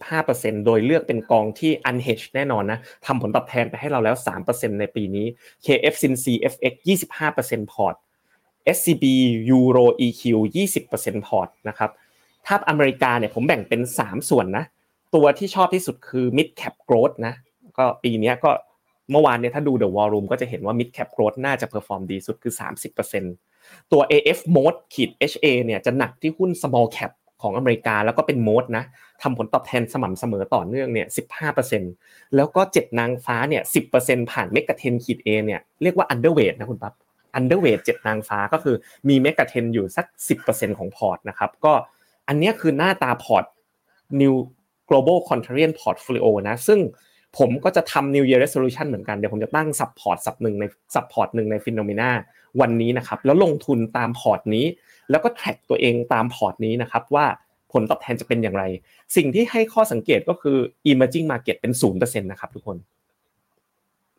[0.00, 4.16] 25%โดยเลือกเป็นกองที่ unhedged แน่นอนนะทำผลตอบแทนไปให้เราแล้ว
[4.48, 5.26] 3%ในปีนี้
[5.66, 6.74] KF Sin CFX
[7.22, 7.94] 25%พอร์ต
[8.76, 9.04] SCB
[9.50, 10.22] Euro EQ
[10.56, 11.90] 20%พอร์ตนะครับ
[12.46, 14.64] ถ้าอเมริกาเนี่ยผมแบ่งเป็น 3 ส่วนนะ
[15.14, 17.34] ตัวที่ชอบที่สุดคือ mid cap growth นะ
[17.78, 18.50] ก็ปีนี้ก็
[19.10, 22.54] เมื่อวานเนี่ยถ้าดู The War Room ก็จะเห็นว่า mid cap growth น่าจะ perform ดีสุดคือ
[23.22, 28.84] 30%ตัว AFMOAT ขีด HA เนี่ยจะหนักที่หุ้น small cap ของอเมริกาแล้วก็เป็น moat นะ
[29.22, 31.82] ทำผลตอบแทนสม่ำเสมอต่อเนื่องเนี่ยสิบห้าเปอร์เซ็น
[32.36, 36.94] แล้วก็เจ็ดนางฟ้าเนี่ยสิบเปอร์เซ็นผ่าน MEGA10 ขีด A เนี่ยเรียกว่า underweight นะคุณปั๊บ
[37.34, 38.76] underweight เจ็ดนางฟ้าก็คือ
[39.08, 41.72] มี MEGA10อยู่สักสิบเปอร์เซ็นของพอร์ตนะครับก็
[42.28, 43.44] อันนี้คือหน้าตาพอร์ต
[44.20, 44.34] New
[44.88, 46.80] Global Contrarian Portfolio นะซึ่ง
[47.38, 50.64] ผมก็จะทำ New Year Resolution เหมือนกันเดี๋ยวผมจะตั้ง sub พอร์ต sub หนึ่งใน
[50.94, 52.10] sub พอร์ตหนึ่งใน FINNOMENA
[52.60, 54.66] วันนี้นะครับ แล้วลงทุนตามพอร์ตนี้
[55.10, 57.26] แล้วก็ track ตัวเองตามพอร์ตนี้นะครับว่า
[57.72, 58.64] ผลตอบแทนจะเป็นอย่างไร
[59.16, 60.56] สิ่งที่ให้ข้อสังเกตก็คือ
[60.90, 62.76] emerging market เป็นศูนย์เปอร์เซ็นต์นะครับทุกคน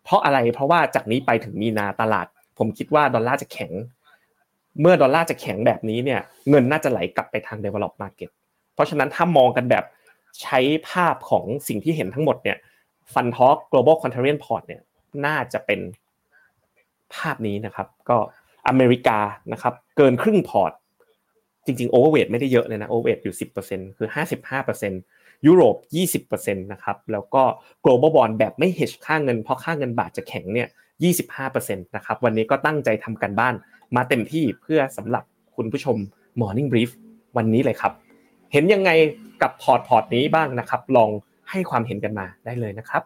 [0.04, 2.28] เพราะอะไรเพราะว่าจากนี้ไปถึงมีนาตลาด
[2.58, 3.72] ผมคิดว่าดอลลาร์จะแข็ง
[4.82, 6.20] เมื่อดอลลาร์จะแข็งแบบนี้เนี่ย
[6.50, 8.32] เงินน่าจะไหลกลับไปทาง develop market
[8.74, 9.84] เพราะฉะนั้นถ้ามองกันแบบ
[10.42, 10.60] ใช้
[10.90, 12.58] ภาพของสิ่งที่เห็นทั้งหมดเนี่ย
[13.14, 14.82] FundTalk global contrarian port เนี่ย
[15.26, 15.80] น่าจะเป็น
[17.16, 18.18] ภาพนี้นะครับ ก็
[18.68, 19.20] อเมริกา
[19.54, 20.72] นะครับ เกินครึ่งพอร์ต
[21.66, 23.36] จริงๆ overweight ไม่ได้เยอะเลยนะ overweight อยู่
[23.68, 24.08] 10%คือ
[24.78, 25.76] 55%ยุโรป
[26.26, 27.44] 20%นะครับแล้วก็
[27.84, 30.68] global bond แบบไม่ hedge ค่าเงินเพราะค่าเงินบาทจะแข็งเนี่ย
[31.28, 33.54] 25%นะครับวันนี้ก็ตั้งใจทำการบ้าน
[33.96, 35.24] มาเต็มที่เพื่อสำหรับ
[35.56, 35.98] คุณผู้ชม
[36.42, 36.92] Morning Brief
[37.38, 37.94] วันนี้เลยครับ
[38.52, 38.92] เห็นยังไง
[39.42, 41.10] กับพอร์ตพอร์ตนี้บ้างนะครับ ลอง
[41.50, 43.04] ให้ความเห็นกันมาได้เลยนะครับ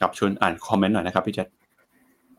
[0.00, 1.48] กับชวนอ่านคอมเมนต์หน่อยนะครับพี่เจษ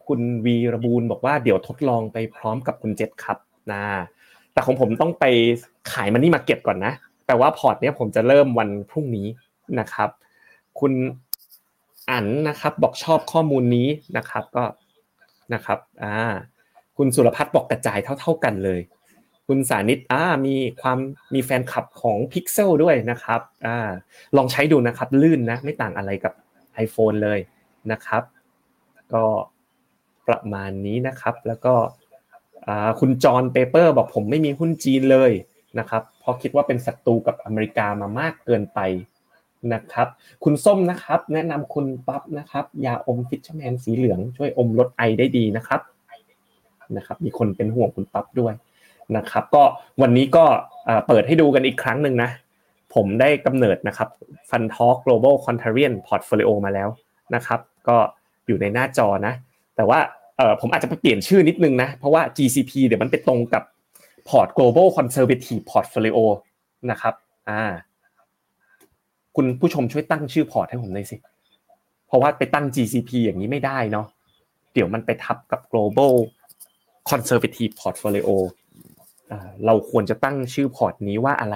[0.06, 3.38] คุณวีรบูลบอกว่าเดี๋ยวทดลองไปพร้อมกับคุณเจษครับ
[3.72, 3.84] นะ
[4.54, 5.26] แต่ของผมต้องไป
[5.92, 6.94] ขาย money market ก่อนนะ
[7.28, 9.28] แต่ว่าพอร์ตเนี้ยผมจะเริ่มวันพรุ่งนี้
[9.80, 10.10] นะครับ
[10.80, 10.94] คุณ
[12.10, 13.88] อันนะครับบอกชอบข้อมูลนี้
[14.18, 14.64] นะครับก็
[15.54, 16.16] นะครับอ่า
[16.98, 18.82] คุณสุรพัฒน์บอกกระจายเท่า ๆกันเลย
[19.48, 20.98] คุณสานิตอ่ามีความ
[21.34, 23.78] มีแฟนคลับของ Pixel ด้วยนะครับอ่า
[24.38, 26.34] ลองใช้ดูนะครับลื่นนะไม่ต่างอะไรกับ
[26.86, 27.40] iPhone เลย
[27.92, 28.24] นะครับ
[29.14, 29.26] ก็
[30.28, 31.74] ประมาณนี้นะครับ แล้วก็
[33.00, 35.32] คุณจอห์นเปเปอร์บอกผมไม่มีหุ้นจีนเลย
[35.80, 38.80] นะครับเพราะคิดว่าเป็นศัตรูกับอเมริกามามากเกินไป
[39.74, 40.08] นะครับ
[40.44, 45.82] คุณส้มนะครับ แนะนำคุณปั๊บนะครับยาอมฟิชแมนสีเหลือง ช่วยอมลดไอได้ดีนะครับ
[46.98, 48.54] นะครับ มีคนเป็นห่วงคุณปั๊บด้วย
[49.18, 49.64] นะครับ ก็
[50.02, 50.46] วันนี้ก็
[51.08, 52.30] เปิดให้ดูกันอีกครั้งหนึ่งนะ
[52.94, 54.10] ผมได้กำเนิดนะครับ
[54.50, 56.90] Fun Talk Global Contrarian Portfolio มาแล้ว
[57.36, 57.98] นะครับ ก็
[58.48, 59.34] อยู่ในหน้าจอนะ
[59.76, 60.00] แต่ว่า
[60.38, 63.64] เออผมอาจจะไปเปลี่ยนชื่อนิดนึงนะ เพราะว่า GCP เดี๋ยวมันไปตรงกับ
[64.30, 66.18] พอร์ต global contrarian portfolio
[66.92, 67.14] นะครับ
[67.50, 67.62] อ่า
[69.36, 71.18] คุณผู้ชมช่วยตั้งชื่อพอร์ตให้ผมหน่อยสิ
[72.08, 74.08] เพราะว่าไปตั้ง GCP อย่างนี้ไม่ได้เนาะ
[74.74, 76.14] เดี๋ยวมันไปทับกับ global
[77.10, 78.30] conservative portfolio
[79.66, 81.56] เราควรจะตั้งชื่อพอร์ตนี้ว่าอะไร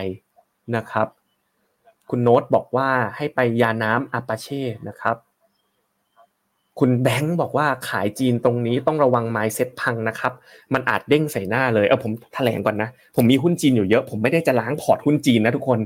[0.75, 1.07] นะครับ
[2.09, 5.17] คุณโน้ตบอกว่าให้ไปยาน้ำอาปาเช่นะครับ
[6.79, 10.33] คุณแบงค์บอกว่าขายจีนตรงนี้ต้องระวัง mindset พังนะครับ
[10.73, 15.79] มันอาจเด้งใส่หน้าเลยเออผมแถลงก่อนนะผมมีหุ้นจีนอยู่เยอะ ผมไม่ได้จะล้างพอร์ตหุ้นจีนนะทุกคน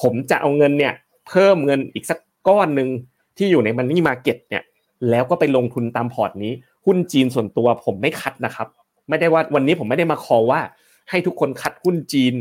[0.00, 0.94] ผมจะเอาเงินเนี่ย
[1.28, 2.88] เพิ่มเงินอีกสักก้อนหนึ่ง
[3.36, 4.62] ที่อยู่ใน money market เนี่ย
[5.10, 6.52] แล้วก็ไปลงทุนตามพอร์ตนี้
[6.86, 8.68] หุ้นจีนส่วนตัวผมไม่ cut นะครับ
[9.08, 10.60] ไม่ได้ว่าวันนี้ผมไม่ได้มา call ว่า
[11.10, 12.34] ให้ทุกคน cut หุ้นจีน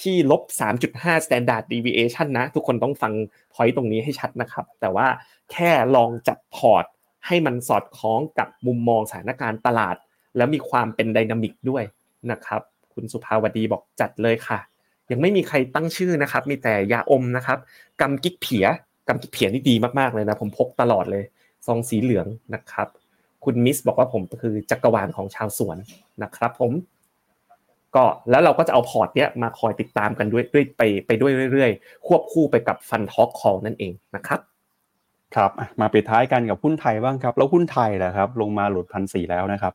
[0.00, 0.42] ที่ลบ
[0.84, 3.12] 3.5 standard deviation นะ ทุกคนต้องฟัง
[3.54, 5.06] point ตรงนี้ให้ชัดนะครับ แต่ว่า
[5.52, 6.84] แค่ลองจัดพอร์ต
[7.26, 9.96] ให้มันสอดคล้องกับมุมมองสถานการณ์ตลาด
[10.36, 11.84] แล้วมีความเป็น dynamic ด้วย
[12.30, 12.60] นะครับ
[12.92, 14.58] คุณสุภาวดีบอกจัดเลยค่ะ
[15.10, 17.58] ยังไม่มีใครตั้งชื่อนะครับ มีแต่ยาอมนะครับ
[18.00, 18.66] กำกิ๊กเผีย
[19.08, 21.24] กำกิ๊กเผียนี่ดีมากๆเลยนะ ผมพกตลอดเลย
[21.66, 22.88] ซองสีเหลืองนะครับ
[23.44, 25.78] คุณมิสบอกว่าผมคือจักรวาลของชาวสวน
[26.22, 26.72] นะครับ ผม
[27.96, 34.40] ก็แล้วเราก็จะเอาพอร์ตเนี้ยมาคอยติดตามกันด้วยด้วยไปไปด้วยเรื่อยๆ ควบคู่ไปกับ FundTalk Call นั่นเองนะครับ
[35.36, 39.72] ครับมาปิดท้ายกันกับหุ้นไทยบ้างครับ แล้วหุ้นไทยแหละครับ ลงมาหลุดพันสี่แล้วนะครับ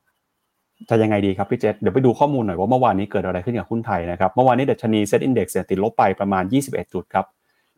[0.89, 7.26] จะยังไงดีครับพี่เจษเดี๋ยวไปดูข้อมูลหน่อยว่าเมื่อวานนี้เกิดอะไรขึ้นกับหุ้นไทยนะครับเมื่อวานนี้ดัชนี SET Index ติดลบไปประมาณ 21 จุดครับ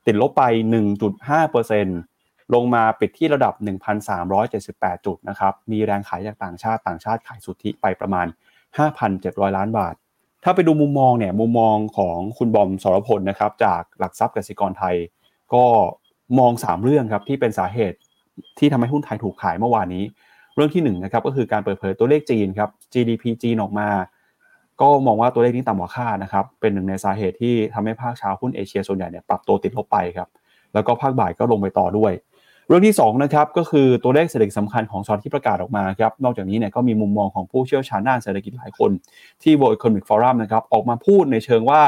[0.08, 0.44] ติดลบไป
[1.30, 3.54] 1.5%ลงมาปิดที่ระดับ
[4.30, 8.28] 1,378 จุดนะครับมีแรงขายจากต่างชาติต่างชาติขายสุทธิไปประมาณ
[8.92, 9.96] 5,700 ล้านบาท
[10.44, 14.96] ถ้าไปดูมุมมองเนี่ยมุมมองของคุณบอมสรพลนะครับจากหลักทรัพย์กสิกรไทย
[15.54, 15.64] ก็
[16.40, 17.98] มอง 3 เรื่องครับที่เป็นสาเหตุ
[18.60, 20.04] ที่ทำให้หุ้นไทยถูกขายเมื่อวานนี้
[20.56, 23.90] เรื่องที่1นนะครับก็คือการเปิดเผยตัวเลขจีนครับ GDP จีนออกมา
[24.82, 30.30] ก็มองว่าตัวเลขนี้ต่ำกว่าคาดนะครับเป็นหนึ่งในสาเหตุที่ทำให้ภาคเช้าหุ้นเอเชียส่วนใหญ่เนี่ยปรับตัวติดลบไปครับ
[30.74, 32.12] แล้วก็ภาคบ่ายก็ลงไปต่อด้วย
[32.68, 38.92] เรื่องที่2นะครับก็คือตัวเลขเศรษฐกิจสำคัญของสอนที่ประกาศออกมาครับนอกจากนี้เนี่ยก็มีมุมมองของผู้เชี่ยวชาญด้านเศรษฐกิจหลายคน
[39.44, 41.82] ที่ World Economic Forum นะครับออกมาพูดในเชิงว่า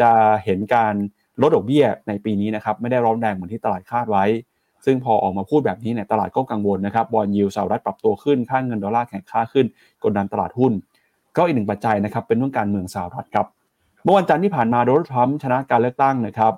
[0.00, 0.10] จะ
[0.44, 0.94] เห็นการ
[1.42, 4.24] ลดดอกเบี้ยในปีนี้นะครับไม่ได้ร้อนแรงเหมือนที่ตลาดคาดไว้
[4.84, 9.66] ซึ่งพอออกมาพูดแบบนี้เนี่ยตลาดก็กังวลนะครับบอลยูสหรัฐปรับตัวขึ้นค่าเงินดอลลาร์แข็งค่าขึ้น
[10.04, 10.72] กดดันตลาดหุ้น
[11.36, 13.46] ก็อีกหนึ่งปัจจัยนะครับเป็นเรื่องการเมืองสหรัฐครับ
[14.04, 16.52] เมื่อวันจันทร์ที่ผ่านมาโดนัลด์ทรัมป์ชนะการเลือกตั้งนะครับ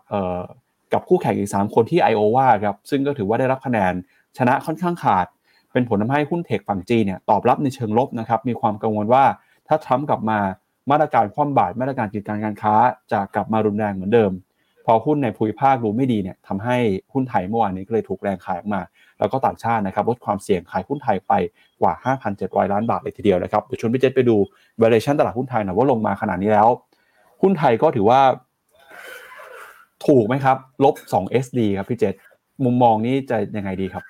[0.93, 3.93] กับคู่แข่งอีก 3 คนที่ไอโอวาครับซึ่งก็ถือว่าได้รับคะแนน
[4.39, 5.27] ชนะค่อนข้างขาด
[5.73, 9.25] เป็นผลทาให้หุ้นเทคฝั่งจีเนี่ยตอบรับในเชิงลบนะครับมีความกังวลว่า
[9.69, 10.39] ถ้าทรัมป์กลับมา
[10.91, 12.75] มาตรการคว่ำบาตรมาตรการกีดการการค้า
[13.13, 14.33] จะกลับมารุนแรงเหมือนเดิม
[14.87, 16.77] พอหุ้นในภูมิภาคดูไม่ดีเนี่ยทำให้
[17.13, 18.81] หุ้นไทยเมื่อวานนี้ก็เลยถูกแรงขายออกมา
[19.19, 21.33] แล้วก็ต่างชาตินะครับลดความเสี่ยงขายหุ้นไทยไป
[21.81, 21.93] กว่า
[22.33, 24.37] 5,700 ล้านบาทเลยทีเดียวนะครับเดี๋ยวชวนพี่เจษไปดู
[24.81, 26.69] valuation ตลาดหุ้นไทยหน่อยว่าลงมาขนาดนี้แล้ว
[27.43, 28.21] หุ้นไทยก็ถือว่า
[30.05, 32.15] ถูกไหมครับ ลบ2 SD ครับพี่เจษ
[32.65, 34.05] มุมมองนี้จะยังไงดีครับ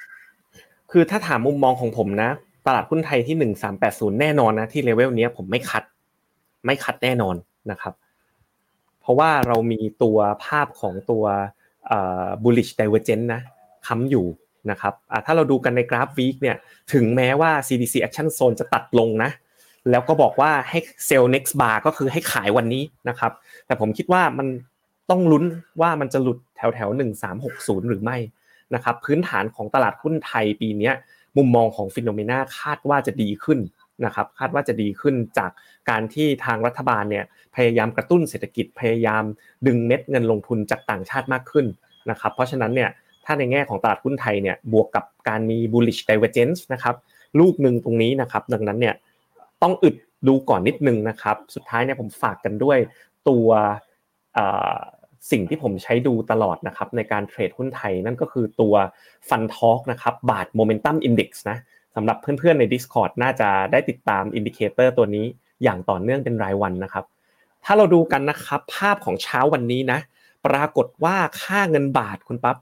[0.90, 2.30] คือถ้าถามมุมมองของผมนะ
[2.66, 5.82] ตลาดหุ้นไทยที่ 1380 แน่นอนนะ ที่เลเวลนี้ผมไม่คัด
[6.66, 7.36] ไม่คัดแน่นอน
[7.70, 7.94] นะครับ
[9.00, 11.24] เพราะว่าเรามีตัวภาพของตัว
[12.42, 13.40] bullish divergence นะ
[13.86, 14.26] ค้ำอยู่
[14.70, 14.94] นะครับ
[15.26, 16.56] ถ้าเราดูกันในกราฟวีคเนี่ย
[16.92, 19.30] ถึงแม้ว่า CDC action zone จะตัดลงนะ
[19.90, 23.32] แล้วก็บอกว่าให้เซลล์ next bar ก็คือให้ขายวันนี้นะครับ
[23.66, 24.48] แต่ผมคิดว่ามัน
[25.10, 25.44] ต้องลุ้น
[25.80, 28.16] ว่ามันจะหลุดแถวแถวหนึ่งสามหกศูนย์หรือไม่
[28.74, 30.90] นะครับพื้นฐานของตลาดหุ้นไทยปีนี้
[31.36, 33.58] มุมมองของฟิโนเมนาคาดว่าจะดีขึ้น
[34.04, 35.50] นะครับคาดว่าจะดีขึ้นจาก
[35.90, 37.24] การที่ทางรัฐบาลเนี่ย
[37.54, 39.24] พยายามกระตุ้นเศรษฐกิจพยายาม
[39.66, 41.66] ดึงเม็ดเงินลงทุนจากต่างชาติมากขึ้น
[42.10, 42.90] นะครับเพราะฉะนั้นเนี่ย
[43.24, 46.94] ถ้าในแง่ของตลาดหุ้นไทยเนี่ยบวกกับการมี bullish divergence นะครับ
[47.40, 48.94] ลูกหนึ่งตรงนี้นะครับดังนั้นเนี่ย
[49.62, 49.96] ต้องอึด
[50.28, 52.78] ดูก่อนนิดนึงนะครับสุดท้ายเนี่ยผมฝากกันด้วย
[53.28, 53.48] ตัว
[55.30, 58.74] สิ่งที่ผมใช้ดูตลอดนะครับในการเทรดหุ้นไทยนั่นก็คือตัว
[59.28, 61.58] FundTalk นะครับบาทโมเมนตัมอินดี x นะ
[61.94, 65.26] สำหรับเพื่อนๆใน Discord น่าจะได้ติดตาม indicator ตัวนี้
[65.62, 67.04] อย่างต่อเนื่องเป็นรายวันนะครับ
[67.64, 69.98] ถ้าเราดูกันนะครับภาพของเช้าวันนี้นะ
[70.46, 72.56] ปรากฏว่าค่าเงินบาทคุณปั๊บ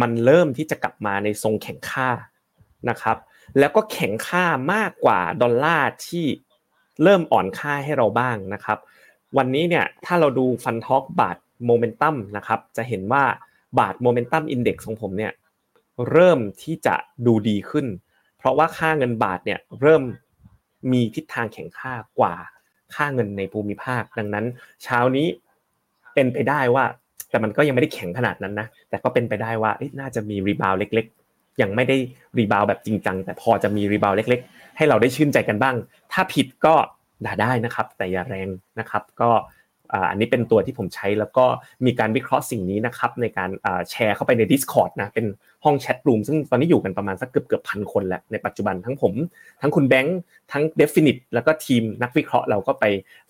[0.00, 2.08] มันเริ่มที่จะกลับมาในทรงแข็งค่า
[2.90, 3.16] นะครับ
[3.58, 6.26] แล้วก็แข็งค่ามากกว่าดอลลาร์ที่
[7.02, 8.78] เริ่มอ่อนค่าให้เราบ้างนะครับ
[9.36, 13.24] วันนี้เนี่ยถ้าเราดู FundTalk บาทโมเมนตัมนะครับจะเห็นว่า
[13.78, 15.32] บาท momentum index ของผมเนี่ย
[16.10, 16.94] เริ่มที่จะ
[17.26, 17.86] ดูดีขึ้น
[18.38, 20.02] เพราะว่าค่าเงินบาทเนี่ยเริ่ม
[20.92, 22.34] มีทิศทางแข็งค่ากว่า
[22.94, 24.46] ค่าเงินในภูมิภาค ดังนั้น
[24.84, 25.26] เช้านี้
[26.14, 26.84] เป็นไปได้ว่า
[27.30, 31.96] แต่มันก็ยังไม่ได้แข็งขนาดนั้นนะแต่ก็เป็นไปได้ว่าน่าจะมี rebound เล็กๆ ยังไม่ได้
[32.38, 35.76] rebound แบบจริงจังแต่พอจะมี rebound เล็ก ๆ ให้เราได้ชื่นใจกันบ้าง
[36.12, 36.74] ถ้าผิดก็
[37.24, 38.48] ด่าได้นะครับ แต่อย่าแรง
[38.78, 39.30] นะครับ ก็
[40.10, 41.44] อันนี้เป็นตัวที่ผมใช้แล้วก็
[41.86, 43.50] มีการวิเคราะห์สิ่งนี้นะครับในการ
[43.90, 45.26] แชร์เข้าไปใน Discord นะเป็น
[45.64, 49.12] ห้อง chat room ซึ่งตอนนี้อยู่กันประมาณสักเกือบเกือบพันคนแล้วในปัจจุบันทั้งผม
[49.60, 50.18] ทั้งคุณแบงค์
[50.52, 52.84] ทั้ง Definite แล้วก็ทีมนักวิเคราะห์เราก็ไป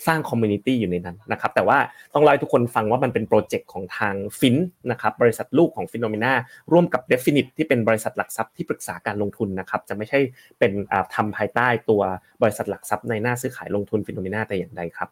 [0.06, 1.78] สร้าง community อยู่ในนั้นนะครับแต่ว่า
[2.14, 4.56] ต้องเล่าให้ทุกคนฟังว่ามันเป็นโปรเจกต์ของทางฟิน
[4.90, 6.32] นะครับบริษัทลูกของ Finnomena
[6.72, 10.18] ร่วมกับ Definite ที่เป็นบริษัทหลักทรัพย์ที่ปรึกษาการลงทุนนะครับจะไม่ใช่
[10.58, 10.72] เป็น
[11.14, 12.02] ทำภายใต้ตัว
[12.42, 15.08] บริษัทหลักทรัพย์ในหน้าซื้อขายลงทุน Finnomena แต่อย่างใดครับ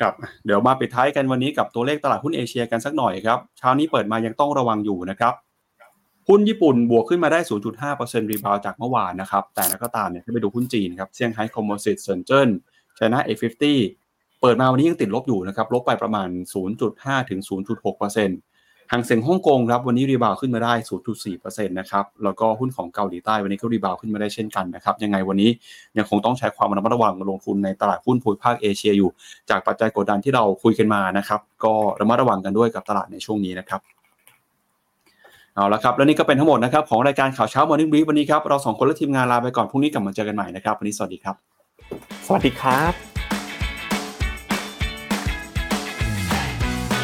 [0.00, 0.12] ครับ
[0.46, 5.34] เดี๋ยวมาปิดท้ายกันวันนี้กับตัวเลขตลาดหุ้นเอเชียกันสักหน่อยครับเช้านี้เปิดมายังต้องระวังอยู่นะครับ
[6.28, 7.40] หุ้นญี่ปุ่นบวกขึ้นมาได้
[7.84, 12.48] 0.5% rebound จากเมื่อวานนะครับ แต่อย่างไรก็ตามเนี่ยถ้าไปดูหุ้นจีนครับเซี่ยงไฮ้ Composite เซินเจิ้น
[12.96, 13.78] China A50
[14.40, 16.28] เปิดมาวันนี้ยังติดลบอยู่นะครับ ลบไปประมาณ
[16.78, 18.47] 0.5 ถึง 0.6%
[18.92, 20.72] หางเสียงฮ่องกงครับวันนี้รีบาวขึ้นมาได้
[21.20, 25.50] 0.4%นะครับ แล้วก็หุ้นของเกาหลีใต้วันนี้ก็รีบาวขึ้นมาได้เช่นกันนะครับ ยังไงวันนี้
[25.98, 29.10] ยังคงต้องใช้ความระมัดระวังลงทุนในตลาดหุ้นภูมิภาคเอเชียอยู่
[29.50, 33.80] จากปัจจัยกดดันที่เราคุยกันมานะครับ ก็ระมัดระวังกันด้วยกับตลาดในช่วงนี้นะครับ
[35.54, 41.36] เอาละครับ แล้วนี่ก็เป็นทั้งหมดนะครับของรายการข่าวเช้า Morning Brief วันนี้ครับ เราสองคนและทีมงานลาไปก่อน พรุ่งนี้กลับมาเจอกันใหม่นะครับ วันนี้สวัสดีครับ
[42.26, 43.17] สวัสดีครับ